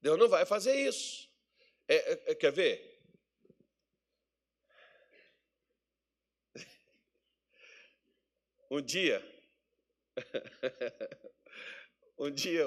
[0.00, 1.28] Deus não vai fazer isso.
[1.86, 2.92] É, é, é quer ver?
[8.70, 9.22] Um dia,
[12.18, 12.64] um dia,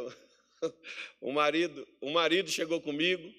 [1.22, 3.34] o marido, o marido chegou comigo,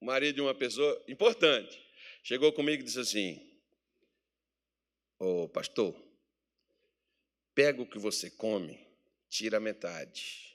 [0.00, 1.80] o marido de uma pessoa importante,
[2.22, 3.48] chegou comigo e disse assim:
[5.18, 5.94] Ô oh, pastor,
[7.54, 8.78] pega o que você come,
[9.28, 10.46] tira metade.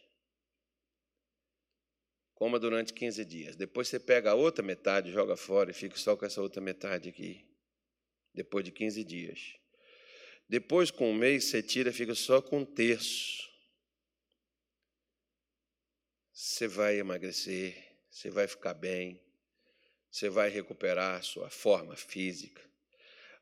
[2.33, 3.55] Coma durante 15 dias.
[3.55, 7.09] Depois você pega a outra metade, joga fora e fica só com essa outra metade
[7.09, 7.45] aqui.
[8.33, 9.55] Depois de 15 dias.
[10.49, 13.52] Depois, com um mês, você tira e fica só com um terço.
[16.33, 17.77] Você vai emagrecer,
[18.09, 19.21] você vai ficar bem,
[20.09, 22.59] você vai recuperar sua forma física.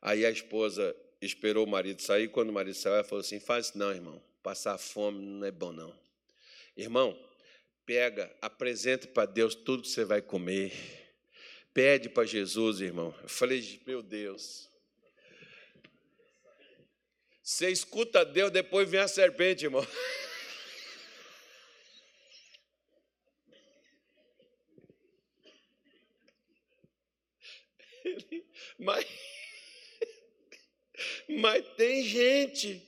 [0.02, 2.28] Aí a esposa esperou o marido sair.
[2.28, 4.22] Quando o marido saiu, ela falou assim: faz não, irmão.
[4.44, 5.98] Passar fome não é bom, não.
[6.76, 7.18] Irmão,
[7.86, 10.74] pega, apresenta para Deus tudo que você vai comer.
[11.74, 13.16] Pede para Jesus, irmão.
[13.22, 14.70] Eu falei, meu Deus,
[17.42, 19.86] você escuta Deus, depois vem a serpente, irmão.
[28.78, 29.06] Mas,
[31.28, 32.82] mas tem gente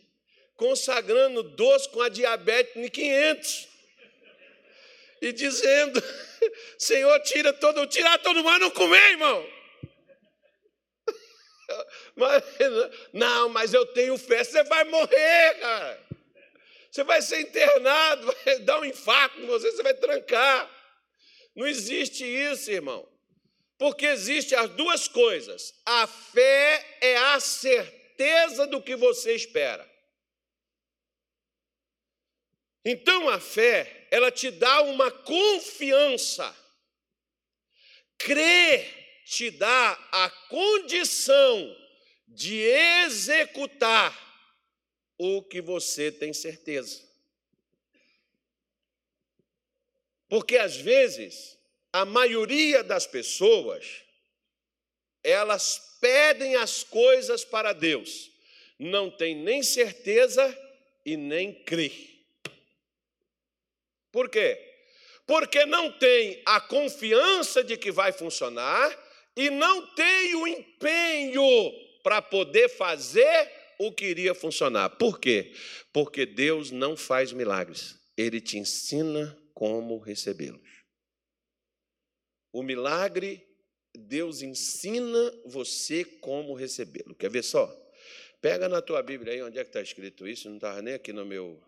[0.56, 3.68] consagrando doce com a diabetes em 500
[5.22, 6.04] e dizendo:
[6.78, 9.50] Senhor, tira todo, tirar todo mundo, não comer, irmão.
[12.16, 12.44] Mas,
[13.12, 14.44] não, mas eu tenho fé.
[14.44, 16.04] Você vai morrer, cara.
[16.92, 20.70] Você vai ser internado, vai dar um infarto em você, você vai trancar.
[21.56, 23.08] Não existe isso, irmão.
[23.78, 25.74] Porque existem as duas coisas.
[25.86, 29.90] A fé é a certeza do que você espera.
[32.86, 36.56] Então a fé, ela te dá uma confiança.
[38.18, 41.76] Crer te dá a condição
[42.28, 44.14] de executar
[45.18, 47.02] o que você tem certeza.
[50.28, 51.58] Porque às vezes
[51.94, 54.04] a maioria das pessoas
[55.24, 58.30] elas pedem as coisas para Deus,
[58.78, 60.58] não tem nem certeza
[61.06, 61.92] e nem crê.
[64.12, 64.60] Por quê?
[65.26, 68.92] Porque não tem a confiança de que vai funcionar
[69.36, 71.72] e não tem o empenho
[72.04, 74.90] para poder fazer o que iria funcionar.
[74.90, 75.54] Por quê?
[75.94, 80.73] Porque Deus não faz milagres, Ele te ensina como recebê-los.
[82.54, 83.46] O milagre,
[83.96, 87.16] Deus ensina você como recebê-lo.
[87.16, 87.68] Quer ver só?
[88.40, 91.12] Pega na tua Bíblia aí onde é que está escrito isso, não estava nem aqui
[91.12, 91.60] no meu.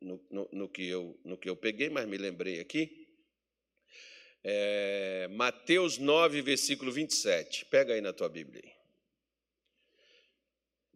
[0.00, 3.06] No, no, no, que eu, no que eu peguei, mas me lembrei aqui.
[4.42, 7.66] É, Mateus 9, versículo 27.
[7.66, 8.64] Pega aí na tua Bíblia.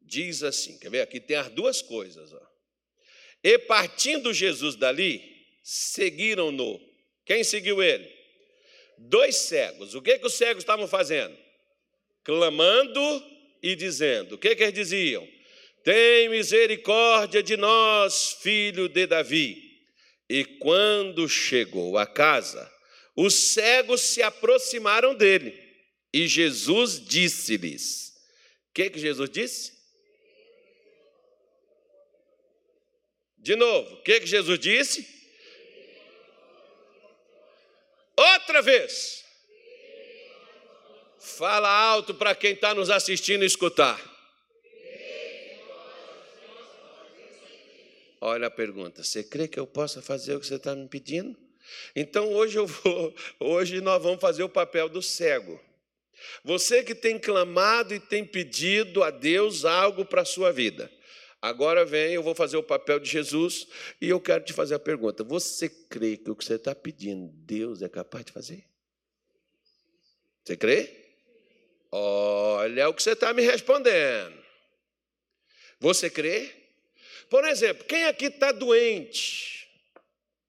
[0.01, 1.03] Diz assim, quer ver?
[1.03, 2.33] Aqui tem as duas coisas.
[2.33, 2.47] Ó.
[3.45, 6.81] E partindo Jesus dali, seguiram-no.
[7.25, 8.16] Quem seguiu ele?
[8.99, 9.95] Dois cegos.
[9.95, 11.37] O que, que os cegos estavam fazendo?
[12.25, 13.01] Clamando
[13.63, 14.35] e dizendo.
[14.35, 15.27] O que, que eles diziam?
[15.85, 19.63] Tem misericórdia de nós, filho de Davi.
[20.29, 22.71] E quando chegou a casa,
[23.15, 25.67] os cegos se aproximaram dele
[26.13, 28.15] e Jesus disse-lhes:
[28.71, 29.73] O que, que Jesus disse?
[33.37, 35.16] De novo, o que, que Jesus disse?
[38.17, 39.25] Outra vez.
[41.19, 44.01] Fala alto para quem está nos assistindo escutar.
[48.21, 51.37] Olha a pergunta: você crê que eu possa fazer o que você está me pedindo?
[51.95, 55.61] Então hoje eu vou, hoje nós vamos fazer o papel do cego.
[56.43, 60.91] Você que tem clamado e tem pedido a Deus algo para a sua vida.
[61.47, 63.69] Agora vem, eu vou fazer o papel de Jesus
[64.01, 67.31] e eu quero te fazer a pergunta: você crê que o que você está pedindo,
[67.33, 68.65] Deus é capaz de fazer?
[70.45, 70.91] Você crê?
[71.93, 74.37] Olha o que você está me respondendo.
[75.79, 76.53] Você crê?
[77.31, 79.69] Por exemplo, quem aqui está doente?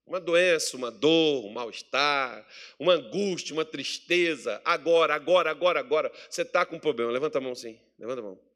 [0.04, 2.44] Uma doença, uma dor, um mal-estar,
[2.80, 4.60] uma angústia, uma tristeza.
[4.66, 6.12] Agora, agora, agora, agora.
[6.28, 7.12] Você está com um problema.
[7.12, 7.80] Levanta a mão sim.
[8.00, 8.47] Levanta a mão.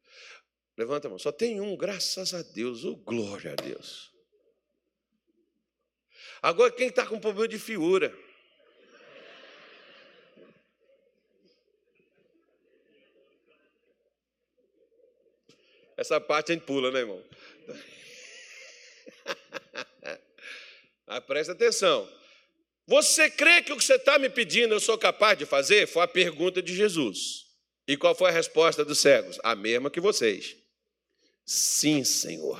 [0.78, 1.20] Levanta a mão.
[1.20, 2.84] Só tem um, graças a Deus.
[2.84, 4.12] Oh, glória a Deus.
[6.42, 8.16] Agora, quem está com problema de fiura?
[15.96, 17.24] Essa parte a gente pula, né, irmão?
[21.08, 22.10] Ah, presta atenção.
[22.88, 25.86] Você crê que o que você está me pedindo eu sou capaz de fazer?
[25.86, 27.48] Foi a pergunta de Jesus.
[27.86, 29.38] E qual foi a resposta dos cegos?
[29.44, 30.61] A mesma que vocês.
[31.54, 32.58] Sim, Senhor.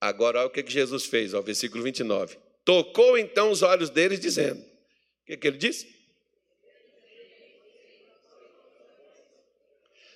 [0.00, 2.38] Agora, olha o que Jesus fez, ó, versículo 29.
[2.64, 5.94] Tocou então os olhos deles, dizendo: O que, que ele disse?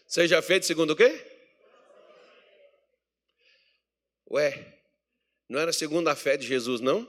[0.06, 1.22] Seja feito segundo o quê?
[4.30, 4.78] Ué,
[5.46, 7.06] não era segundo a fé de Jesus, não?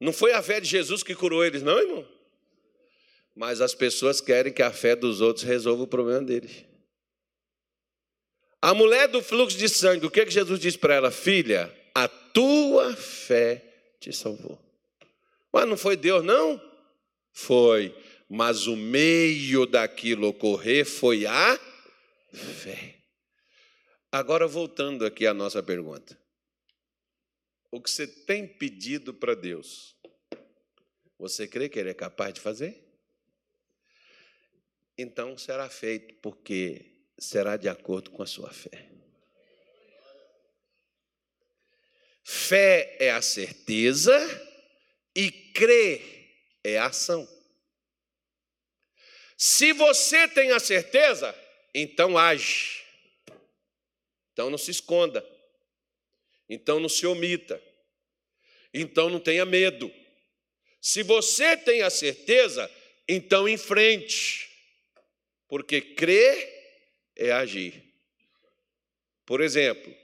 [0.00, 2.08] Não foi a fé de Jesus que curou eles, não, irmão?
[3.34, 6.72] Mas as pessoas querem que a fé dos outros resolva o problema deles.
[8.64, 11.10] A mulher do fluxo de sangue, o que, que Jesus disse para ela?
[11.10, 13.62] Filha, a tua fé
[14.00, 14.58] te salvou.
[15.52, 16.58] Mas não foi Deus, não?
[17.30, 17.94] Foi.
[18.26, 21.60] Mas o meio daquilo ocorrer foi a
[22.32, 22.94] fé.
[24.10, 26.18] Agora, voltando aqui à nossa pergunta.
[27.70, 29.94] O que você tem pedido para Deus,
[31.18, 32.82] você crê que Ele é capaz de fazer?
[34.96, 38.88] Então será feito, porque será de acordo com a sua fé.
[42.22, 44.12] Fé é a certeza
[45.14, 46.14] e crer
[46.64, 47.28] é a ação.
[49.36, 51.34] Se você tem a certeza,
[51.74, 52.82] então age.
[54.32, 55.24] Então não se esconda.
[56.48, 57.62] Então não se omita.
[58.72, 59.92] Então não tenha medo.
[60.80, 62.70] Se você tem a certeza,
[63.08, 64.50] então enfrente.
[65.46, 66.53] Porque crer
[67.16, 67.82] é agir.
[69.26, 69.94] Por exemplo,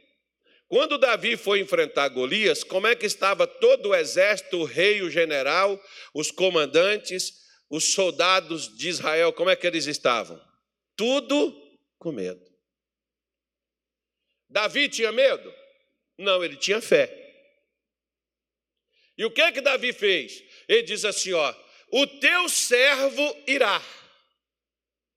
[0.69, 5.11] quando Davi foi enfrentar Golias, como é que estava todo o exército, o rei, o
[5.11, 5.83] general,
[6.15, 10.41] os comandantes, os soldados de Israel, como é que eles estavam?
[10.97, 11.53] Tudo
[11.99, 12.41] com medo.
[14.49, 15.53] Davi tinha medo?
[16.17, 17.17] Não, ele tinha fé.
[19.17, 20.43] E o que é que Davi fez?
[20.69, 21.55] Ele diz assim, ó:
[21.91, 23.83] "O teu servo irá".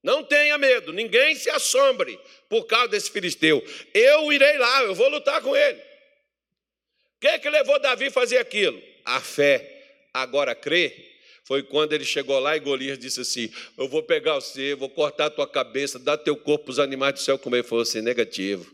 [0.04, 3.66] Não tenha medo, ninguém se assombre por causa desse filisteu.
[3.94, 5.80] Eu irei lá, eu vou lutar com ele.
[5.80, 8.82] O que, é que levou Davi a fazer aquilo?
[9.06, 9.70] A fé.
[10.14, 11.12] Agora crê.
[11.46, 15.26] Foi quando ele chegou lá e Golias disse assim: Eu vou pegar você, vou cortar
[15.28, 17.60] a tua cabeça, dar teu corpo para os animais do céu comer.
[17.60, 18.70] Ele falou assim: negativo.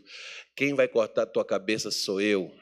[0.56, 2.59] Quem vai cortar a tua cabeça sou eu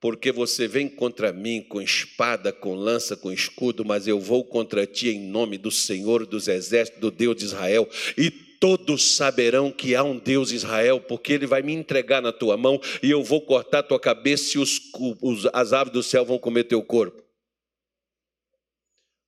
[0.00, 4.86] porque você vem contra mim com espada, com lança, com escudo, mas eu vou contra
[4.86, 9.94] ti em nome do Senhor dos exércitos, do Deus de Israel, e todos saberão que
[9.94, 13.42] há um Deus Israel, porque ele vai me entregar na tua mão e eu vou
[13.42, 14.80] cortar tua cabeça e os,
[15.20, 17.22] os, as aves do céu vão comer teu corpo.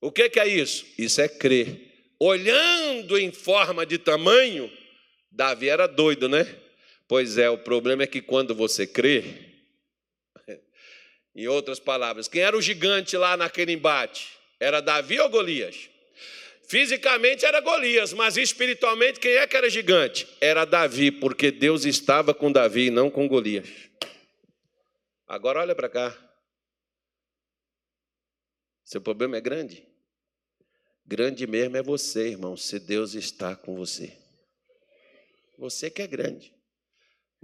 [0.00, 0.86] O que, que é isso?
[0.98, 2.14] Isso é crer.
[2.18, 4.70] Olhando em forma de tamanho,
[5.30, 6.46] Davi era doido, né?
[7.06, 9.45] Pois é, o problema é que quando você crê,
[11.36, 14.38] em outras palavras, quem era o gigante lá naquele embate?
[14.58, 15.90] Era Davi ou Golias?
[16.66, 20.26] Fisicamente era Golias, mas espiritualmente quem é que era gigante?
[20.40, 23.68] Era Davi, porque Deus estava com Davi e não com Golias.
[25.28, 26.16] Agora olha para cá.
[28.82, 29.86] Seu problema é grande.
[31.04, 34.16] Grande mesmo é você, irmão, se Deus está com você.
[35.58, 36.55] Você que é grande.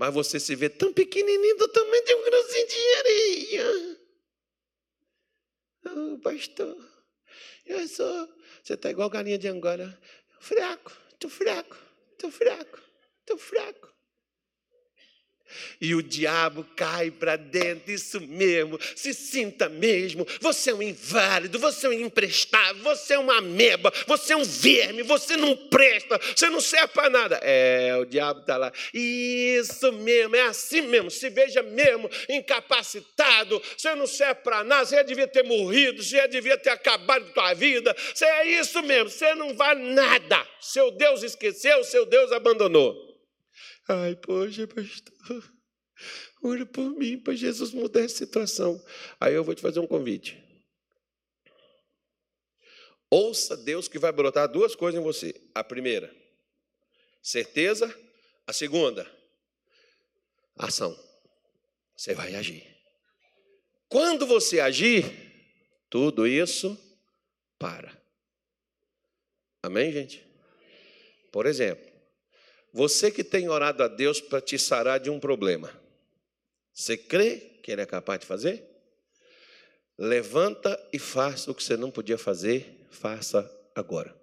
[0.02, 4.00] Mas você se vê tão pequenininho do tamanho de um grãozinho de areia.
[5.86, 6.76] Oh, pastor,
[7.64, 8.28] eu sou.
[8.64, 9.96] Você está igual galinha de Angola.
[10.40, 11.76] Fraco, estou fraco,
[12.14, 12.82] estou fraco,
[13.20, 13.91] estou fraco.
[15.80, 20.26] E o diabo cai para dentro, isso mesmo, se sinta mesmo.
[20.40, 24.44] Você é um inválido, você é um imprestável, você é uma ameba, você é um
[24.44, 27.40] verme, você não presta, você não serve para nada.
[27.42, 28.72] É, o diabo está lá.
[28.92, 31.10] Isso mesmo, é assim mesmo.
[31.10, 36.16] Se veja mesmo incapacitado, você não serve para nada, você já devia ter morrido, você
[36.16, 37.94] já devia ter acabado a vida.
[38.14, 40.46] Você é isso mesmo, você não vale nada.
[40.60, 43.11] Seu Deus esqueceu, seu Deus abandonou.
[43.92, 45.52] Ai, poxa, pastor,
[46.42, 48.82] ora por mim para Jesus mudar essa situação.
[49.20, 50.42] Aí eu vou te fazer um convite.
[53.10, 55.34] Ouça Deus que vai brotar duas coisas em você.
[55.54, 56.10] A primeira,
[57.22, 57.94] certeza.
[58.46, 59.08] A segunda,
[60.56, 60.98] ação.
[61.96, 62.66] Você vai agir.
[63.88, 65.04] Quando você agir,
[65.88, 66.76] tudo isso
[67.58, 67.96] para.
[69.62, 70.26] Amém, gente?
[71.30, 71.91] Por exemplo,
[72.72, 75.72] você que tem orado a Deus para te sarar de um problema,
[76.72, 78.64] você crê que ele é capaz de fazer?
[79.98, 84.16] Levanta e faça o que você não podia fazer, faça agora.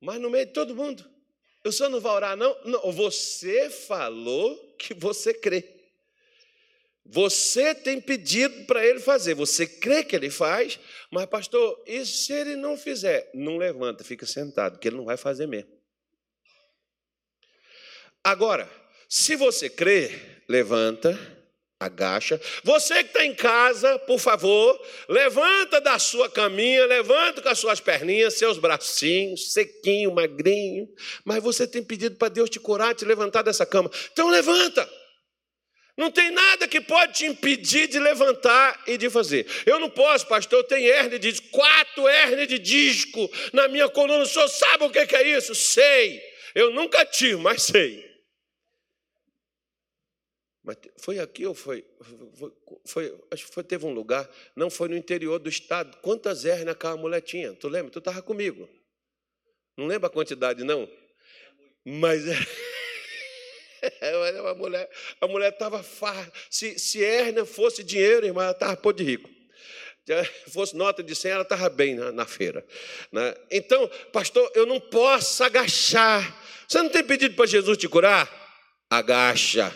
[0.00, 1.08] Mas no meio de todo mundo,
[1.64, 2.56] o senhor não vai orar, não?
[2.64, 5.76] não você falou que você crê.
[7.04, 10.78] Você tem pedido para ele fazer, você crê que ele faz,
[11.10, 13.30] mas, pastor, e se ele não fizer?
[13.34, 15.79] Não levanta, fica sentado, porque ele não vai fazer mesmo.
[18.22, 18.70] Agora,
[19.08, 20.10] se você crê,
[20.48, 21.18] levanta,
[21.80, 22.38] agacha.
[22.62, 27.80] Você que está em casa, por favor, levanta da sua caminha, levanta com as suas
[27.80, 30.86] perninhas, seus bracinhos, sequinho, magrinho.
[31.24, 33.90] Mas você tem pedido para Deus te curar, te levantar dessa cama.
[34.12, 34.88] Então levanta.
[35.96, 39.46] Não tem nada que pode te impedir de levantar e de fazer.
[39.66, 43.88] Eu não posso, pastor, eu tenho hernia de disco, quatro hernias de disco na minha
[43.88, 44.22] coluna.
[44.22, 45.54] O senhor sabe o que é isso?
[45.54, 46.20] Sei.
[46.54, 48.09] Eu nunca tive, mas sei.
[50.62, 51.84] Mas foi aqui ou foi,
[52.34, 52.52] foi,
[52.84, 54.28] foi, Acho que foi, teve um lugar.
[54.54, 55.96] Não foi no interior do estado.
[55.98, 57.54] Quantas hernias aquela mulher tinha?
[57.54, 57.90] Tu lembra?
[57.90, 58.68] Tu estava comigo.
[59.76, 60.88] Não lembra a quantidade, não?
[61.84, 62.24] Mas.
[64.02, 64.90] É a mulher
[65.20, 65.82] a mulher estava.
[66.50, 69.30] Se, se hérnia fosse dinheiro, irmã, ela estava pô de rico.
[70.04, 72.66] Se fosse nota de 100, ela estava bem na, na feira.
[73.12, 73.34] Né?
[73.50, 76.36] Então, pastor, eu não posso agachar.
[76.68, 78.28] Você não tem pedido para Jesus te curar?
[78.90, 79.74] Agacha.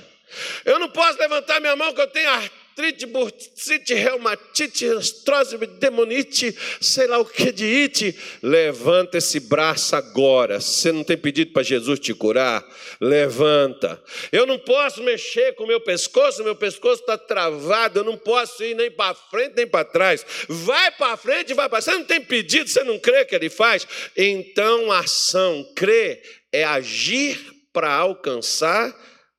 [0.64, 2.28] Eu não posso levantar minha mão que eu tenho
[2.74, 8.18] artrite bursite, reumatite, astrose, demonite, sei lá o que de ite.
[8.42, 10.60] Levanta esse braço agora.
[10.60, 12.64] Você não tem pedido para Jesus te curar?
[13.00, 14.02] Levanta.
[14.32, 18.64] Eu não posso mexer com o meu pescoço, meu pescoço está travado, eu não posso
[18.64, 20.26] ir nem para frente nem para trás.
[20.48, 23.48] Vai para frente e vai para Você não tem pedido, você não crê que ele
[23.48, 23.86] faz?
[24.16, 26.20] Então, ação, crer
[26.52, 27.38] é agir
[27.72, 28.94] para alcançar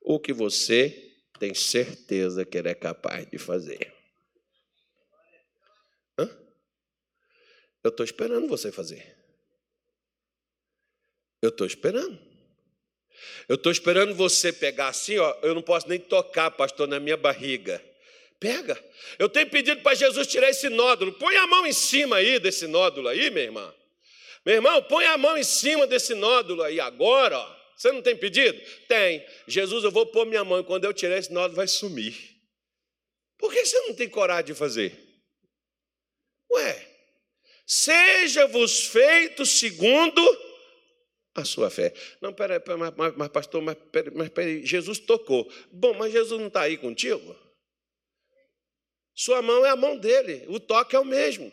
[0.06, 3.92] o que você tem certeza que ele é capaz de fazer.
[6.18, 6.30] Hã?
[7.84, 9.18] Eu estou esperando você fazer.
[11.42, 12.18] Eu estou esperando.
[13.50, 15.38] Eu estou esperando você pegar assim, ó.
[15.42, 17.84] Eu não posso nem tocar, pastor, na minha barriga.
[18.40, 18.82] Pega.
[19.18, 21.14] Eu tenho pedido para Jesus tirar esse nódulo.
[21.14, 23.74] Põe a mão em cima aí desse nódulo aí, minha irmã.
[24.46, 27.65] Meu irmão, põe a mão em cima desse nódulo aí agora, ó.
[27.76, 28.60] Você não tem pedido?
[28.88, 29.26] Tem.
[29.48, 32.16] Jesus, eu vou pôr minha mão e quando eu tirar esse nódulo vai sumir.
[33.38, 34.98] Por que você não tem coragem de fazer?
[36.52, 36.88] Ué,
[37.68, 40.22] seja-vos feito segundo
[41.36, 41.94] a sua fé.
[42.22, 45.52] Não, peraí, pera, mas, mas, mas, pastor, mas peraí, mas peraí, Jesus tocou.
[45.70, 47.36] Bom, mas Jesus não está aí contigo?
[49.14, 51.52] Sua mão é a mão dele, o toque é o mesmo.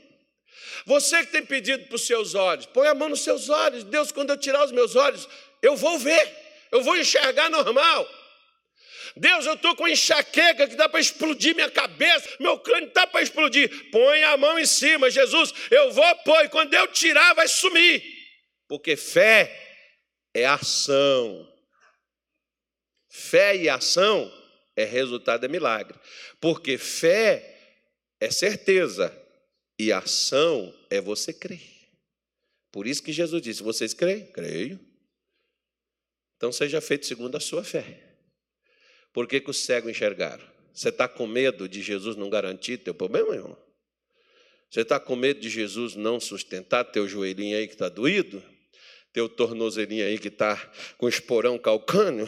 [0.86, 3.84] Você que tem pedido para os seus olhos, põe a mão nos seus olhos.
[3.84, 5.28] Deus, quando eu tirar os meus olhos,
[5.62, 6.36] eu vou ver,
[6.70, 8.08] eu vou enxergar normal.
[9.16, 13.22] Deus, eu estou com enxaqueca que dá para explodir minha cabeça, meu crânio está para
[13.22, 13.90] explodir.
[13.90, 18.02] Põe a mão em cima, Jesus, eu vou pôr, e quando eu tirar, vai sumir.
[18.66, 19.54] Porque fé
[20.34, 21.48] é ação.
[23.10, 24.32] Fé e ação
[24.74, 25.98] é resultado, é milagre.
[26.40, 27.52] Porque fé
[28.18, 29.14] é certeza
[29.78, 31.60] e ação é você crer.
[32.70, 34.24] Por isso que Jesus disse: Vocês creem?
[34.32, 34.80] Creio.
[36.42, 38.00] Então seja feito segundo a sua fé.
[39.12, 40.42] Por que, que os cegos enxergaram?
[40.74, 43.56] Você está com medo de Jesus não garantir teu problema, irmão?
[44.68, 48.42] Você está com medo de Jesus não sustentar teu joelhinho aí que está doído?
[49.12, 50.56] Teu tornozelinho aí que está
[50.98, 52.26] com esporão calcâneo?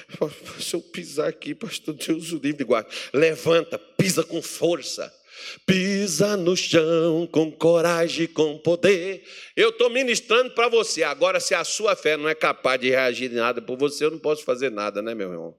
[0.60, 2.90] Se eu pisar aqui, pastor Deus o livre guarda.
[3.14, 5.10] Levanta, pisa com força.
[5.64, 9.24] Pisa no chão com coragem, com poder.
[9.54, 11.02] Eu estou ministrando para você.
[11.02, 14.10] Agora, se a sua fé não é capaz de reagir em nada por você, eu
[14.10, 15.56] não posso fazer nada, né, meu irmão?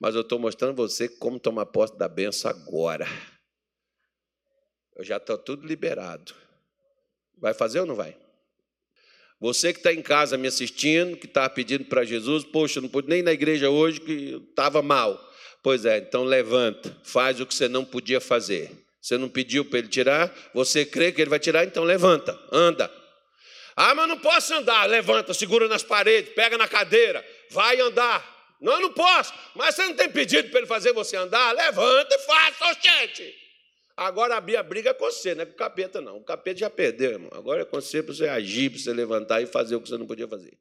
[0.00, 3.06] Mas eu estou mostrando você como tomar posse da benção agora.
[4.96, 6.34] Eu já estou tudo liberado.
[7.38, 8.16] Vai fazer ou não vai?
[9.38, 13.08] Você que está em casa me assistindo, que está pedindo para Jesus, poxa, não pude
[13.08, 15.22] nem na igreja hoje que estava mal.
[15.62, 18.70] Pois é, então levanta, faz o que você não podia fazer.
[19.06, 22.92] Você não pediu para ele tirar, você crê que ele vai tirar, então levanta, anda.
[23.76, 24.84] Ah, mas não posso andar.
[24.86, 28.56] Levanta, segura nas paredes, pega na cadeira, vai andar.
[28.60, 29.32] Não, eu não posso.
[29.54, 31.54] Mas você não tem pedido para ele fazer você andar?
[31.54, 33.32] Levanta e faça, gente.
[33.96, 36.16] Agora a Bia briga com você, não é com o capeta, não.
[36.16, 37.30] O capeta já perdeu, irmão.
[37.32, 39.96] Agora é com você para você agir, para você levantar e fazer o que você
[39.96, 40.58] não podia fazer.